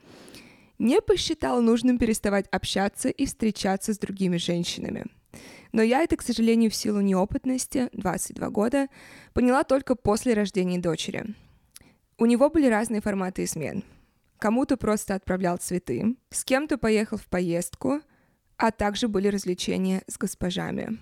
не 0.79 1.01
посчитал 1.01 1.61
нужным 1.61 1.99
переставать 1.99 2.47
общаться 2.53 3.09
и 3.09 3.27
встречаться 3.27 3.95
с 3.95 3.99
другими 3.99 4.37
женщинами– 4.37 5.07
но 5.73 5.83
я 5.83 6.03
это, 6.03 6.17
к 6.17 6.23
сожалению, 6.23 6.71
в 6.71 6.75
силу 6.75 7.01
неопытности, 7.01 7.89
22 7.93 8.51
года, 8.51 8.89
поняла 9.33 9.65
только 9.65 9.95
после 9.95 10.35
рождения 10.35 10.79
дочери. 10.79 11.35
У 12.19 12.27
него 12.27 12.51
были 12.51 12.67
разные 12.67 13.01
форматы 13.01 13.45
измен. 13.45 13.85
Кому-то 14.39 14.77
просто 14.77 15.15
отправлял 15.15 15.57
цветы, 15.59 16.17
с 16.31 16.45
кем-то 16.45 16.79
поехал 16.79 17.17
в 17.17 17.27
поездку, 17.27 18.01
а 18.57 18.71
также 18.71 19.09
были 19.09 19.29
развлечения 19.29 20.03
с 20.07 20.17
госпожами. 20.17 20.99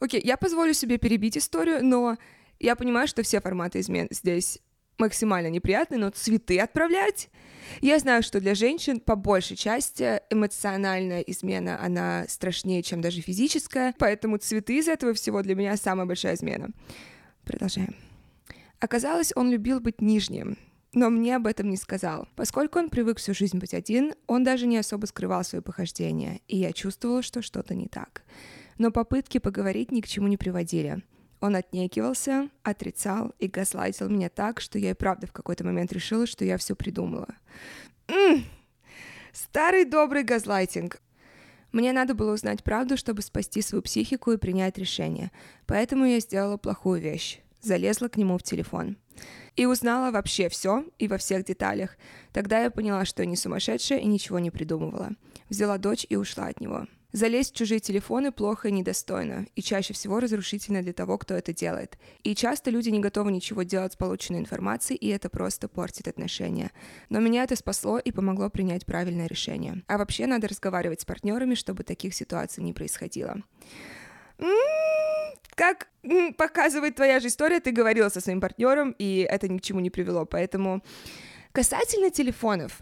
Окей, 0.00 0.20
я 0.24 0.36
позволю 0.36 0.72
себе 0.74 0.98
перебить 0.98 1.36
историю, 1.36 1.84
но 1.84 2.16
я 2.58 2.76
понимаю, 2.76 3.06
что 3.06 3.22
все 3.22 3.40
форматы 3.40 3.80
измен 3.80 4.08
здесь 4.10 4.60
максимально 5.00 5.48
неприятный, 5.48 5.98
но 5.98 6.10
цветы 6.10 6.60
отправлять. 6.60 7.30
Я 7.80 7.98
знаю, 7.98 8.22
что 8.22 8.40
для 8.40 8.54
женщин 8.54 9.00
по 9.00 9.16
большей 9.16 9.56
части 9.56 10.20
эмоциональная 10.30 11.20
измена, 11.22 11.82
она 11.82 12.26
страшнее, 12.28 12.82
чем 12.82 13.00
даже 13.00 13.20
физическая, 13.20 13.94
поэтому 13.98 14.36
цветы 14.36 14.78
из 14.78 14.88
этого 14.88 15.14
всего 15.14 15.42
для 15.42 15.54
меня 15.54 15.76
самая 15.76 16.06
большая 16.06 16.34
измена. 16.34 16.70
Продолжаем. 17.44 17.96
Оказалось, 18.78 19.32
он 19.34 19.50
любил 19.50 19.80
быть 19.80 20.00
нижним, 20.00 20.56
но 20.92 21.10
мне 21.10 21.36
об 21.36 21.46
этом 21.46 21.68
не 21.70 21.76
сказал. 21.76 22.28
Поскольку 22.34 22.78
он 22.78 22.88
привык 22.88 23.18
всю 23.18 23.34
жизнь 23.34 23.58
быть 23.58 23.74
один, 23.74 24.14
он 24.26 24.42
даже 24.42 24.66
не 24.66 24.78
особо 24.78 25.06
скрывал 25.06 25.44
свои 25.44 25.60
похождения, 25.60 26.40
и 26.48 26.56
я 26.56 26.72
чувствовала, 26.72 27.22
что 27.22 27.42
что-то 27.42 27.74
не 27.74 27.86
так. 27.86 28.22
Но 28.78 28.90
попытки 28.90 29.38
поговорить 29.38 29.92
ни 29.92 30.00
к 30.00 30.08
чему 30.08 30.26
не 30.28 30.36
приводили. 30.36 31.02
Он 31.40 31.56
отнекивался, 31.56 32.50
отрицал 32.62 33.34
и 33.38 33.48
газлайтил 33.48 34.08
меня 34.08 34.28
так, 34.28 34.60
что 34.60 34.78
я 34.78 34.90
и 34.90 34.94
правда 34.94 35.26
в 35.26 35.32
какой-то 35.32 35.64
момент 35.64 35.92
решила, 35.92 36.26
что 36.26 36.44
я 36.44 36.58
все 36.58 36.76
придумала. 36.76 37.28
М-м! 38.08 38.44
Старый 39.32 39.84
добрый 39.84 40.22
газлайтинг. 40.22 41.00
Мне 41.72 41.92
надо 41.92 42.14
было 42.14 42.34
узнать 42.34 42.64
правду, 42.64 42.96
чтобы 42.96 43.22
спасти 43.22 43.62
свою 43.62 43.80
психику 43.82 44.32
и 44.32 44.36
принять 44.36 44.76
решение. 44.76 45.30
Поэтому 45.66 46.04
я 46.04 46.20
сделала 46.20 46.56
плохую 46.56 47.00
вещь. 47.00 47.40
Залезла 47.62 48.08
к 48.08 48.16
нему 48.16 48.36
в 48.36 48.42
телефон. 48.42 48.96
И 49.54 49.66
узнала 49.66 50.10
вообще 50.10 50.48
все 50.48 50.84
и 50.98 51.08
во 51.08 51.16
всех 51.16 51.44
деталях. 51.44 51.96
Тогда 52.32 52.60
я 52.60 52.70
поняла, 52.70 53.04
что 53.04 53.22
я 53.22 53.28
не 53.28 53.36
сумасшедшая 53.36 54.00
и 54.00 54.06
ничего 54.06 54.38
не 54.38 54.50
придумывала. 54.50 55.10
Взяла 55.48 55.78
дочь 55.78 56.06
и 56.08 56.16
ушла 56.16 56.46
от 56.46 56.60
него. 56.60 56.86
Залезть 57.12 57.52
в 57.52 57.56
чужие 57.56 57.80
телефоны 57.80 58.30
плохо 58.30 58.68
и 58.68 58.72
недостойно, 58.72 59.46
и 59.56 59.62
чаще 59.62 59.92
всего 59.94 60.20
разрушительно 60.20 60.80
для 60.80 60.92
того, 60.92 61.18
кто 61.18 61.34
это 61.34 61.52
делает. 61.52 61.98
И 62.22 62.34
часто 62.34 62.70
люди 62.70 62.88
не 62.88 63.00
готовы 63.00 63.32
ничего 63.32 63.64
делать 63.64 63.94
с 63.94 63.96
полученной 63.96 64.38
информацией, 64.38 64.96
и 64.96 65.08
это 65.08 65.28
просто 65.28 65.66
портит 65.66 66.06
отношения. 66.06 66.70
Но 67.08 67.18
меня 67.18 67.42
это 67.42 67.56
спасло 67.56 67.98
и 67.98 68.12
помогло 68.12 68.48
принять 68.48 68.86
правильное 68.86 69.26
решение. 69.26 69.82
А 69.88 69.98
вообще 69.98 70.26
надо 70.26 70.46
разговаривать 70.46 71.00
с 71.00 71.04
партнерами, 71.04 71.54
чтобы 71.54 71.82
таких 71.82 72.14
ситуаций 72.14 72.62
не 72.62 72.72
происходило. 72.72 73.42
Как 75.56 75.88
показывает 76.38 76.94
твоя 76.94 77.20
же 77.20 77.26
история, 77.26 77.60
ты 77.60 77.72
говорила 77.72 78.08
со 78.08 78.20
своим 78.20 78.40
партнером, 78.40 78.94
и 78.98 79.26
это 79.28 79.48
ни 79.48 79.58
к 79.58 79.62
чему 79.62 79.80
не 79.80 79.90
привело. 79.90 80.24
Поэтому 80.24 80.82
касательно 81.52 82.10
телефонов, 82.10 82.78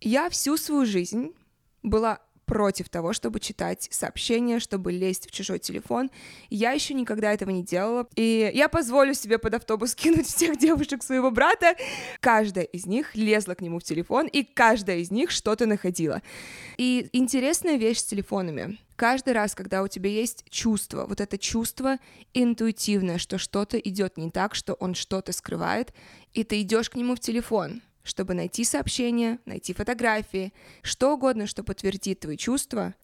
я 0.00 0.28
всю 0.28 0.56
свою 0.56 0.84
жизнь 0.84 1.32
была 1.82 2.20
против 2.44 2.88
того, 2.88 3.12
чтобы 3.12 3.40
читать 3.40 3.88
сообщения, 3.90 4.58
чтобы 4.58 4.92
лезть 4.92 5.26
в 5.26 5.30
чужой 5.30 5.58
телефон. 5.58 6.10
Я 6.50 6.72
еще 6.72 6.94
никогда 6.94 7.32
этого 7.32 7.50
не 7.50 7.62
делала. 7.62 8.06
И 8.14 8.50
я 8.54 8.68
позволю 8.68 9.14
себе 9.14 9.38
под 9.38 9.54
автобус 9.54 9.94
кинуть 9.96 10.26
всех 10.26 10.58
девушек 10.58 11.02
своего 11.02 11.30
брата. 11.30 11.76
Каждая 12.20 12.64
из 12.64 12.86
них 12.86 13.14
лезла 13.14 13.54
к 13.54 13.60
нему 13.60 13.78
в 13.78 13.84
телефон, 13.84 14.26
и 14.26 14.42
каждая 14.42 14.98
из 14.98 15.10
них 15.10 15.30
что-то 15.30 15.66
находила. 15.66 16.22
И 16.76 17.08
интересная 17.12 17.76
вещь 17.76 17.98
с 17.98 18.04
телефонами. 18.04 18.78
Каждый 18.96 19.32
раз, 19.32 19.54
когда 19.54 19.82
у 19.82 19.88
тебя 19.88 20.08
есть 20.08 20.44
чувство, 20.50 21.06
вот 21.06 21.20
это 21.20 21.36
чувство 21.36 21.98
интуитивное, 22.32 23.18
что 23.18 23.38
что-то 23.38 23.76
идет 23.78 24.16
не 24.16 24.30
так, 24.30 24.54
что 24.54 24.74
он 24.74 24.94
что-то 24.94 25.32
скрывает, 25.32 25.92
и 26.32 26.44
ты 26.44 26.60
идешь 26.60 26.90
к 26.90 26.94
нему 26.94 27.16
в 27.16 27.20
телефон, 27.20 27.82
чтобы 28.04 28.34
найти 28.34 28.62
сообщения, 28.64 29.40
найти 29.46 29.72
фотографии, 29.72 30.52
что 30.82 31.14
угодно, 31.14 31.46
что 31.46 31.64
подтвердит 31.64 32.20
твои 32.20 32.36
чувства, 32.36 32.94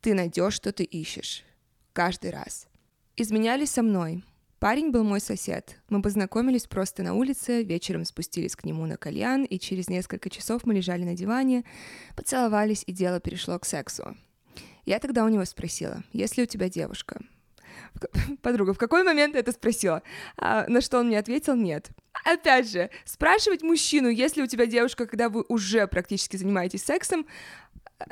ты 0.00 0.14
найдешь, 0.14 0.54
что 0.54 0.72
ты 0.72 0.84
ищешь. 0.84 1.44
Каждый 1.92 2.30
раз. 2.30 2.68
Изменялись 3.16 3.70
со 3.70 3.82
мной. 3.82 4.24
Парень 4.58 4.90
был 4.90 5.04
мой 5.04 5.20
сосед. 5.20 5.76
Мы 5.90 6.00
познакомились 6.00 6.66
просто 6.66 7.02
на 7.02 7.14
улице, 7.14 7.62
вечером 7.62 8.04
спустились 8.04 8.56
к 8.56 8.64
нему 8.64 8.86
на 8.86 8.96
кальян, 8.96 9.44
и 9.44 9.58
через 9.58 9.88
несколько 9.88 10.30
часов 10.30 10.64
мы 10.64 10.74
лежали 10.74 11.04
на 11.04 11.14
диване, 11.14 11.64
поцеловались, 12.14 12.82
и 12.86 12.92
дело 12.92 13.20
перешло 13.20 13.58
к 13.58 13.66
сексу. 13.66 14.16
Я 14.86 14.98
тогда 14.98 15.24
у 15.24 15.28
него 15.28 15.44
спросила, 15.44 16.04
есть 16.12 16.36
ли 16.36 16.44
у 16.44 16.46
тебя 16.46 16.70
девушка? 16.70 17.20
Подруга, 18.42 18.74
в 18.74 18.78
какой 18.78 19.02
момент 19.02 19.36
это 19.36 19.52
спросила? 19.52 20.02
А, 20.36 20.66
на 20.68 20.80
что 20.80 20.98
он 20.98 21.08
мне 21.08 21.18
ответил, 21.18 21.54
нет. 21.54 21.90
Опять 22.24 22.70
же, 22.70 22.90
спрашивать 23.04 23.62
мужчину, 23.62 24.08
если 24.08 24.42
у 24.42 24.46
тебя 24.46 24.66
девушка, 24.66 25.06
когда 25.06 25.28
вы 25.28 25.44
уже 25.48 25.86
практически 25.86 26.36
занимаетесь 26.36 26.84
сексом, 26.84 27.26
э, 27.98 28.04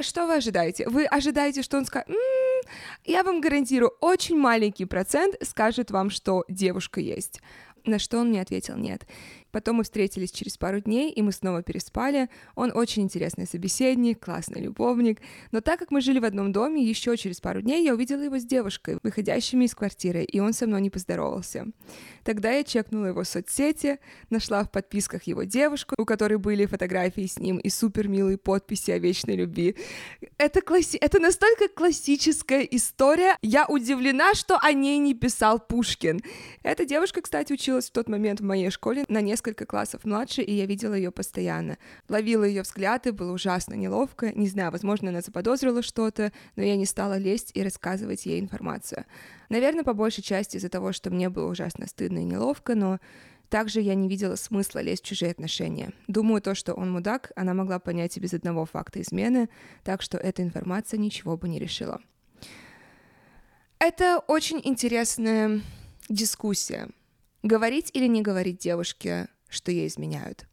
что 0.00 0.26
вы 0.26 0.36
ожидаете? 0.36 0.88
Вы 0.88 1.06
ожидаете, 1.06 1.62
что 1.62 1.78
он 1.78 1.86
скажет, 1.86 2.08
м-м, 2.10 2.62
я 3.04 3.22
вам 3.22 3.40
гарантирую, 3.40 3.92
очень 4.00 4.38
маленький 4.38 4.84
процент 4.84 5.36
скажет 5.42 5.90
вам, 5.90 6.10
что 6.10 6.44
девушка 6.48 7.00
есть. 7.00 7.40
На 7.84 7.98
что 7.98 8.18
он 8.18 8.28
мне 8.28 8.40
ответил 8.40 8.76
нет. 8.76 9.06
Потом 9.52 9.76
мы 9.76 9.84
встретились 9.84 10.32
через 10.32 10.56
пару 10.56 10.80
дней, 10.80 11.12
и 11.12 11.22
мы 11.22 11.30
снова 11.30 11.62
переспали. 11.62 12.30
Он 12.54 12.72
очень 12.74 13.02
интересный 13.02 13.46
собеседник, 13.46 14.24
классный 14.24 14.62
любовник. 14.62 15.20
Но 15.52 15.60
так 15.60 15.78
как 15.78 15.90
мы 15.90 16.00
жили 16.00 16.18
в 16.18 16.24
одном 16.24 16.52
доме, 16.52 16.82
еще 16.82 17.16
через 17.16 17.40
пару 17.40 17.60
дней 17.60 17.84
я 17.84 17.92
увидела 17.94 18.22
его 18.22 18.38
с 18.38 18.44
девушкой, 18.44 18.98
выходящими 19.02 19.66
из 19.66 19.74
квартиры, 19.74 20.24
и 20.24 20.40
он 20.40 20.54
со 20.54 20.66
мной 20.66 20.80
не 20.80 20.88
поздоровался. 20.88 21.66
Тогда 22.24 22.50
я 22.50 22.64
чекнула 22.64 23.06
его 23.06 23.24
соцсети, 23.24 23.98
нашла 24.30 24.64
в 24.64 24.70
подписках 24.70 25.24
его 25.24 25.44
девушку, 25.44 25.94
у 25.98 26.04
которой 26.06 26.38
были 26.38 26.64
фотографии 26.64 27.26
с 27.26 27.38
ним 27.38 27.58
и 27.58 27.68
супер 27.68 28.08
милые 28.08 28.38
подписи 28.38 28.90
о 28.90 28.98
вечной 28.98 29.36
любви. 29.36 29.76
Это, 30.38 30.62
класси... 30.62 30.96
это 30.96 31.18
настолько 31.20 31.68
классическая 31.68 32.62
история. 32.62 33.36
Я 33.42 33.66
удивлена, 33.66 34.34
что 34.34 34.58
о 34.58 34.72
ней 34.72 34.98
не 34.98 35.14
писал 35.14 35.58
Пушкин. 35.58 36.20
Эта 36.62 36.86
девушка, 36.86 37.20
кстати, 37.20 37.52
училась 37.52 37.90
в 37.90 37.92
тот 37.92 38.08
момент 38.08 38.40
в 38.40 38.44
моей 38.44 38.70
школе 38.70 39.04
на 39.08 39.20
несколько 39.20 39.41
несколько 39.42 39.66
классов 39.66 40.04
младше, 40.04 40.42
и 40.42 40.52
я 40.54 40.66
видела 40.66 40.94
ее 40.94 41.10
постоянно. 41.10 41.76
Ловила 42.08 42.44
ее 42.44 42.62
взгляды, 42.62 43.12
было 43.12 43.32
ужасно 43.32 43.74
неловко. 43.74 44.32
Не 44.38 44.46
знаю, 44.46 44.70
возможно, 44.70 45.08
она 45.08 45.20
заподозрила 45.20 45.82
что-то, 45.82 46.32
но 46.54 46.62
я 46.62 46.76
не 46.76 46.86
стала 46.86 47.18
лезть 47.18 47.50
и 47.54 47.62
рассказывать 47.62 48.24
ей 48.24 48.38
информацию. 48.40 49.04
Наверное, 49.48 49.82
по 49.82 49.94
большей 49.94 50.22
части 50.22 50.58
из-за 50.58 50.68
того, 50.68 50.92
что 50.92 51.10
мне 51.10 51.28
было 51.28 51.50
ужасно 51.50 51.88
стыдно 51.88 52.20
и 52.20 52.24
неловко, 52.24 52.76
но 52.76 53.00
также 53.48 53.80
я 53.80 53.96
не 53.96 54.08
видела 54.08 54.36
смысла 54.36 54.78
лезть 54.78 55.02
в 55.02 55.08
чужие 55.08 55.32
отношения. 55.32 55.92
Думаю, 56.06 56.40
то, 56.40 56.54
что 56.54 56.74
он 56.74 56.92
мудак, 56.92 57.32
она 57.34 57.52
могла 57.52 57.80
понять 57.80 58.16
и 58.16 58.20
без 58.20 58.32
одного 58.32 58.64
факта 58.64 59.02
измены, 59.02 59.48
так 59.82 60.02
что 60.02 60.18
эта 60.18 60.42
информация 60.42 60.98
ничего 60.98 61.36
бы 61.36 61.48
не 61.48 61.58
решила. 61.58 62.00
Это 63.80 64.22
очень 64.28 64.60
интересная 64.62 65.60
дискуссия. 66.08 66.88
Говорить 67.42 67.90
или 67.92 68.06
не 68.06 68.22
говорить 68.22 68.58
девушке, 68.58 69.28
что 69.48 69.72
ей 69.72 69.88
изменяют? 69.88 70.46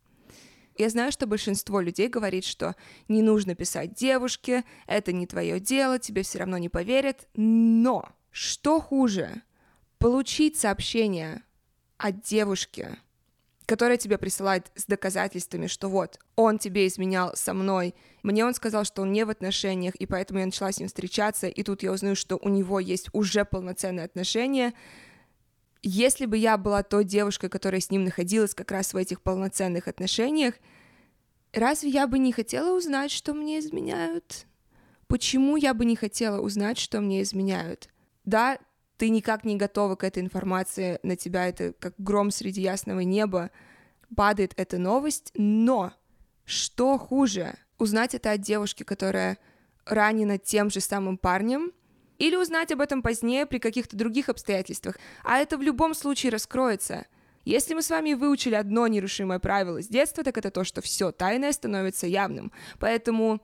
Я 0.78 0.89
знаю, 0.89 1.12
что 1.12 1.28
большинство 1.28 1.82
людей 1.82 2.08
говорит, 2.08 2.45
что 2.45 2.75
не 3.10 3.21
нужно 3.21 3.54
писать 3.54 3.93
девушке, 3.93 4.63
это 4.88 5.12
не 5.12 5.28
твое 5.28 5.60
дело, 5.60 5.99
тебе 5.99 6.23
все 6.23 6.39
равно 6.39 6.58
не 6.58 6.69
поверят. 6.69 7.28
Но 7.36 8.10
что 8.32 8.80
хуже? 8.80 9.41
Получить 9.97 10.58
сообщение 10.58 11.43
от 11.97 12.21
девушки, 12.21 12.97
которая 13.65 13.97
тебе 13.97 14.17
присылает 14.17 14.71
с 14.75 14.86
доказательствами, 14.86 15.67
что 15.67 15.89
вот, 15.89 16.17
он 16.38 16.58
тебе 16.58 16.88
изменял 16.88 17.36
со 17.36 17.54
мной, 17.54 17.93
мне 18.23 18.45
он 18.45 18.54
сказал, 18.54 18.86
что 18.86 19.02
он 19.02 19.12
не 19.12 19.25
в 19.25 19.30
отношениях, 19.30 19.95
и 19.95 20.06
поэтому 20.06 20.39
я 20.39 20.45
начала 20.45 20.71
с 20.71 20.80
ним 20.80 20.88
встречаться, 20.88 21.47
и 21.47 21.62
тут 21.62 21.84
я 21.84 21.91
узнаю, 21.91 22.15
что 22.15 22.38
у 22.41 22.47
него 22.47 22.80
есть 22.80 23.10
уже 23.12 23.43
полноценные 23.43 24.06
отношения, 24.06 24.73
если 25.82 26.26
бы 26.26 26.38
я 26.38 26.58
была 26.58 26.84
той 26.84 27.06
девушкой, 27.06 27.50
которая 27.50 27.82
с 27.82 27.89
ним 27.89 28.04
находилась 28.04 28.54
как 28.54 28.72
раз 28.72 28.94
в 28.94 28.98
этих 28.98 29.22
полноценных 29.22 29.88
отношениях, 29.88 30.56
разве 31.54 31.89
я 31.89 32.08
бы 32.08 32.20
не 32.20 32.32
хотела 32.32 32.76
узнать, 32.76 33.12
что 33.12 33.34
мне 33.34 33.60
изменяют? 33.60 34.46
Почему 35.08 35.56
я 35.56 35.74
бы 35.74 35.86
не 35.86 35.96
хотела 35.96 36.39
узнать, 36.42 36.78
что 36.78 37.02
мне 37.02 37.22
изменяют? 37.22 37.89
Да, 38.26 38.60
ты 38.98 39.10
никак 39.10 39.46
не 39.46 39.56
готова 39.56 39.96
к 39.96 40.04
этой 40.04 40.22
информации, 40.22 41.00
на 41.04 41.15
тебя 41.15 41.48
это 41.48 41.74
как 41.80 41.96
гром 41.98 42.32
среди 42.32 42.62
ясного 42.62 43.00
неба, 43.00 43.50
падает 44.15 44.54
эта 44.58 44.78
новость, 44.78 45.32
но 45.36 45.94
что 46.44 46.98
хуже? 46.98 47.56
Узнать 47.78 48.13
это 48.13 48.32
от 48.32 48.42
девушки, 48.42 48.84
которая 48.84 49.38
ранена 49.86 50.38
тем 50.38 50.70
же 50.70 50.82
самым 50.82 51.18
парнем, 51.18 51.72
или 52.20 52.36
узнать 52.36 52.72
об 52.72 52.82
этом 52.82 53.02
позднее 53.02 53.46
при 53.46 53.58
каких-то 53.58 53.98
других 53.98 54.30
обстоятельствах, 54.30 54.98
а 55.24 55.40
это 55.40 55.58
в 55.58 55.62
любом 55.62 55.96
случае 55.96 56.32
раскроется. 56.32 57.08
Если 57.46 57.74
мы 57.74 57.82
с 57.82 57.90
вами 57.90 58.14
выучили 58.14 58.54
одно 58.54 58.86
нерушимое 58.88 59.40
правило 59.40 59.82
с 59.82 59.88
детства, 59.88 60.24
так 60.24 60.38
это 60.38 60.52
то, 60.52 60.64
что 60.64 60.82
все 60.82 61.12
тайное 61.12 61.52
становится 61.52 62.06
явным. 62.06 62.52
Поэтому 62.78 63.42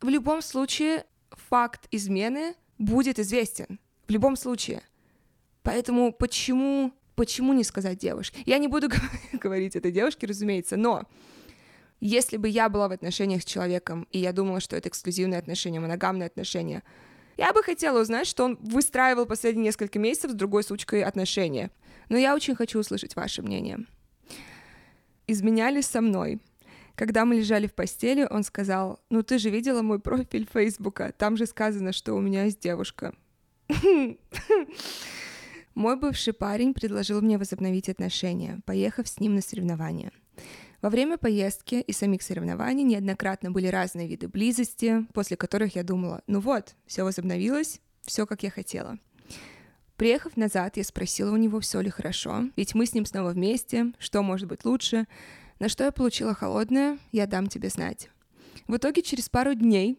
в 0.00 0.08
любом 0.08 0.42
случае 0.42 1.04
факт 1.30 1.86
измены 1.90 2.54
будет 2.78 3.18
известен. 3.18 3.78
В 4.08 4.10
любом 4.10 4.34
случае. 4.36 4.82
Поэтому 5.62 6.12
почему, 6.12 6.92
почему 7.14 7.52
не 7.52 7.62
сказать 7.62 7.98
девушке? 7.98 8.40
Я 8.46 8.58
не 8.58 8.66
буду 8.66 8.88
говорить 9.32 9.76
этой 9.76 9.92
девушке, 9.92 10.26
разумеется, 10.26 10.76
но 10.76 11.04
если 12.00 12.38
бы 12.38 12.48
я 12.48 12.70
была 12.70 12.88
в 12.88 12.92
отношениях 12.92 13.42
с 13.42 13.44
человеком, 13.44 14.08
и 14.10 14.18
я 14.18 14.32
думала, 14.32 14.60
что 14.60 14.74
это 14.74 14.88
эксклюзивные 14.88 15.38
отношения, 15.38 15.80
моногамные 15.80 16.26
отношения, 16.26 16.82
я 17.36 17.52
бы 17.52 17.62
хотела 17.62 18.00
узнать, 18.00 18.26
что 18.26 18.44
он 18.44 18.56
выстраивал 18.60 19.26
последние 19.26 19.66
несколько 19.66 19.98
месяцев 19.98 20.32
с 20.32 20.34
другой 20.34 20.62
сучкой 20.64 21.02
отношения. 21.02 21.70
Но 22.08 22.16
я 22.16 22.34
очень 22.34 22.54
хочу 22.54 22.78
услышать 22.80 23.16
ваше 23.16 23.42
мнение. 23.42 23.86
изменяли 25.26 25.80
со 25.80 26.00
мной. 26.00 26.40
Когда 26.96 27.24
мы 27.24 27.36
лежали 27.36 27.66
в 27.66 27.74
постели, 27.74 28.26
он 28.28 28.42
сказал, 28.42 29.00
ну 29.10 29.22
ты 29.22 29.38
же 29.38 29.48
видела 29.48 29.80
мой 29.80 30.00
профиль 30.00 30.46
Фейсбука, 30.52 31.14
там 31.16 31.36
же 31.36 31.46
сказано, 31.46 31.92
что 31.92 32.14
у 32.14 32.20
меня 32.20 32.44
есть 32.44 32.60
девушка. 32.60 33.14
Мой 35.74 35.96
бывший 35.96 36.32
парень 36.32 36.74
предложил 36.74 37.22
мне 37.22 37.38
возобновить 37.38 37.88
отношения, 37.88 38.60
поехав 38.66 39.08
с 39.08 39.20
ним 39.20 39.36
на 39.36 39.40
соревнования. 39.40 40.10
Во 40.82 40.88
время 40.88 41.18
поездки 41.18 41.74
и 41.74 41.92
самих 41.92 42.22
соревнований 42.22 42.84
неоднократно 42.84 43.50
были 43.50 43.66
разные 43.66 44.08
виды 44.08 44.28
близости, 44.28 45.06
после 45.12 45.36
которых 45.36 45.76
я 45.76 45.82
думала, 45.82 46.22
ну 46.26 46.40
вот, 46.40 46.74
все 46.86 47.02
возобновилось, 47.02 47.80
все 48.06 48.26
как 48.26 48.42
я 48.42 48.50
хотела. 48.50 48.98
Приехав 49.96 50.38
назад, 50.38 50.78
я 50.78 50.84
спросила 50.84 51.32
у 51.32 51.36
него, 51.36 51.60
все 51.60 51.82
ли 51.82 51.90
хорошо, 51.90 52.44
ведь 52.56 52.74
мы 52.74 52.86
с 52.86 52.94
ним 52.94 53.04
снова 53.04 53.30
вместе, 53.30 53.92
что 53.98 54.22
может 54.22 54.48
быть 54.48 54.64
лучше, 54.64 55.06
на 55.58 55.68
что 55.68 55.84
я 55.84 55.92
получила 55.92 56.32
холодное, 56.32 56.98
я 57.12 57.26
дам 57.26 57.48
тебе 57.48 57.68
знать. 57.68 58.08
В 58.66 58.76
итоге 58.76 59.02
через 59.02 59.28
пару 59.28 59.52
дней 59.52 59.98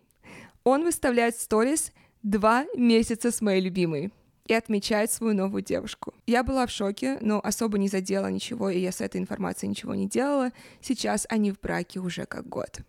он 0.63 0.84
выставляет 0.84 1.38
сторис 1.38 1.91
два 2.24 2.65
месяца 2.76 3.30
с 3.30 3.41
моей 3.41 3.62
любимой 3.62 4.12
и 4.52 4.54
отмечает 4.54 5.10
свою 5.10 5.34
новую 5.34 5.64
девушку. 5.64 6.14
Я 6.28 6.44
была 6.44 6.66
в 6.66 6.72
шоке, 6.72 7.18
но 7.22 7.40
особо 7.42 7.78
не 7.78 7.88
задела 7.88 8.28
ничего, 8.28 8.70
и 8.70 8.80
я 8.80 8.92
с 8.92 9.00
этой 9.00 9.22
информацией 9.22 9.70
ничего 9.70 9.96
не 9.96 10.10
делала. 10.10 10.52
Сейчас 10.82 11.26
они 11.30 11.54
в 11.54 11.60
браке 11.62 12.02
уже 12.02 12.26
как 12.26 12.50
год. 12.50 12.80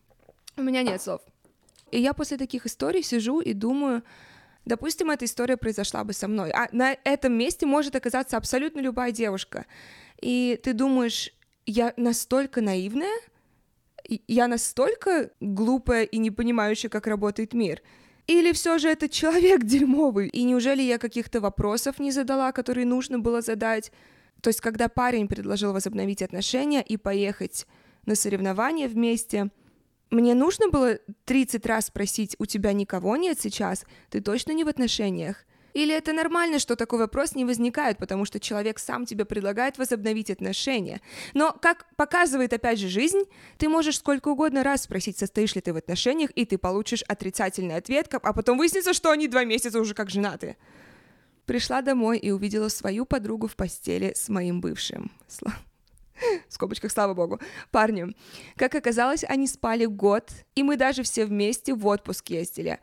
У 0.57 0.63
меня 0.63 0.83
нет 0.83 1.01
слов. 1.01 1.21
И 1.93 2.01
я 2.01 2.15
после 2.15 2.37
таких 2.37 2.67
историй 2.67 3.05
сижу 3.05 3.41
и 3.41 3.53
думаю, 3.53 4.03
допустим, 4.65 5.11
эта 5.13 5.25
история 5.25 5.57
произошла 5.57 6.03
бы 6.03 6.13
со 6.15 6.27
мной, 6.27 6.51
а 6.51 6.69
на 6.73 6.97
этом 7.05 7.33
месте 7.35 7.65
может 7.65 7.95
оказаться 7.95 8.37
абсолютно 8.37 8.81
любая 8.81 9.13
девушка. 9.13 9.67
И 10.21 10.59
ты 10.65 10.73
думаешь, 10.73 11.33
я 11.65 11.95
настолько 11.97 12.61
наивная, 12.61 13.21
я 14.27 14.49
настолько 14.49 15.31
глупая 15.39 16.03
и 16.03 16.19
не 16.19 16.33
понимающая, 16.33 16.91
как 16.91 17.07
работает 17.07 17.55
мир— 17.55 17.83
или 18.27 18.53
все 18.53 18.79
же 18.79 18.89
это 18.89 19.09
человек 19.09 19.63
дерьмовый? 19.65 20.29
И 20.29 20.43
неужели 20.45 20.83
я 20.83 20.99
каких-то 20.99 21.41
вопросов 21.41 21.99
не 21.99 22.13
задала, 22.13 22.53
которые 22.53 22.87
нужно 22.87 23.19
было 23.19 23.41
задать? 23.41 23.93
То 24.41 24.49
есть, 24.49 24.61
когда 24.61 24.89
парень 24.89 25.29
предложил 25.29 25.73
возобновить 25.73 26.23
отношения 26.23 26.83
и 26.83 26.97
поехать 26.97 27.67
на 28.07 28.15
соревнования 28.15 28.89
вместе, 28.89 29.51
мне 30.11 30.35
нужно 30.35 30.69
было 30.69 30.99
30 31.25 31.65
раз 31.67 31.87
спросить, 31.87 32.37
у 32.39 32.47
тебя 32.47 32.73
никого 32.73 33.17
нет 33.17 33.41
сейчас? 33.41 33.85
Ты 34.11 34.21
точно 34.21 34.53
не 34.53 34.65
в 34.65 34.69
отношениях? 34.69 35.45
Или 35.75 35.95
это 35.95 36.13
нормально, 36.13 36.59
что 36.59 36.77
такой 36.77 36.99
вопрос 36.99 37.35
не 37.35 37.45
возникает, 37.45 37.99
потому 37.99 38.25
что 38.25 38.41
человек 38.41 38.79
сам 38.79 39.07
тебе 39.07 39.25
предлагает 39.25 39.79
возобновить 39.79 40.31
отношения. 40.31 41.01
Но, 41.35 41.53
как 41.61 41.87
показывает 41.97 42.53
опять 42.53 42.79
же 42.79 42.89
жизнь, 42.89 43.25
ты 43.59 43.69
можешь 43.69 43.99
сколько 43.99 44.29
угодно 44.29 44.63
раз 44.63 44.83
спросить, 44.83 45.19
состоишь 45.19 45.55
ли 45.55 45.61
ты 45.61 45.73
в 45.73 45.77
отношениях, 45.77 46.31
и 46.35 46.45
ты 46.45 46.59
получишь 46.59 47.03
отрицательный 47.03 47.77
ответ, 47.77 48.13
а 48.13 48.33
потом 48.33 48.59
выяснится, 48.59 48.93
что 48.93 49.11
они 49.11 49.29
два 49.29 49.45
месяца 49.45 49.81
уже 49.81 49.95
как 49.95 50.11
женаты. 50.11 50.57
Пришла 51.47 51.83
домой 51.83 52.19
и 52.19 52.31
увидела 52.31 52.69
свою 52.69 53.05
подругу 53.05 53.49
в 53.49 53.57
постели 53.57 54.13
с 54.15 54.29
моим 54.29 54.61
бывшим. 54.61 55.11
в 56.49 56.53
скобочках, 56.53 56.93
слава 56.93 57.15
богу, 57.15 57.41
парнем. 57.71 58.15
Как 58.57 58.75
оказалось, 58.75 59.25
они 59.25 59.47
спали 59.47 59.87
год, 59.87 60.31
и 60.55 60.63
мы 60.63 60.77
даже 60.77 61.03
все 61.03 61.25
вместе 61.25 61.75
в 61.75 61.87
отпуск 61.87 62.31
ездили. 62.31 62.81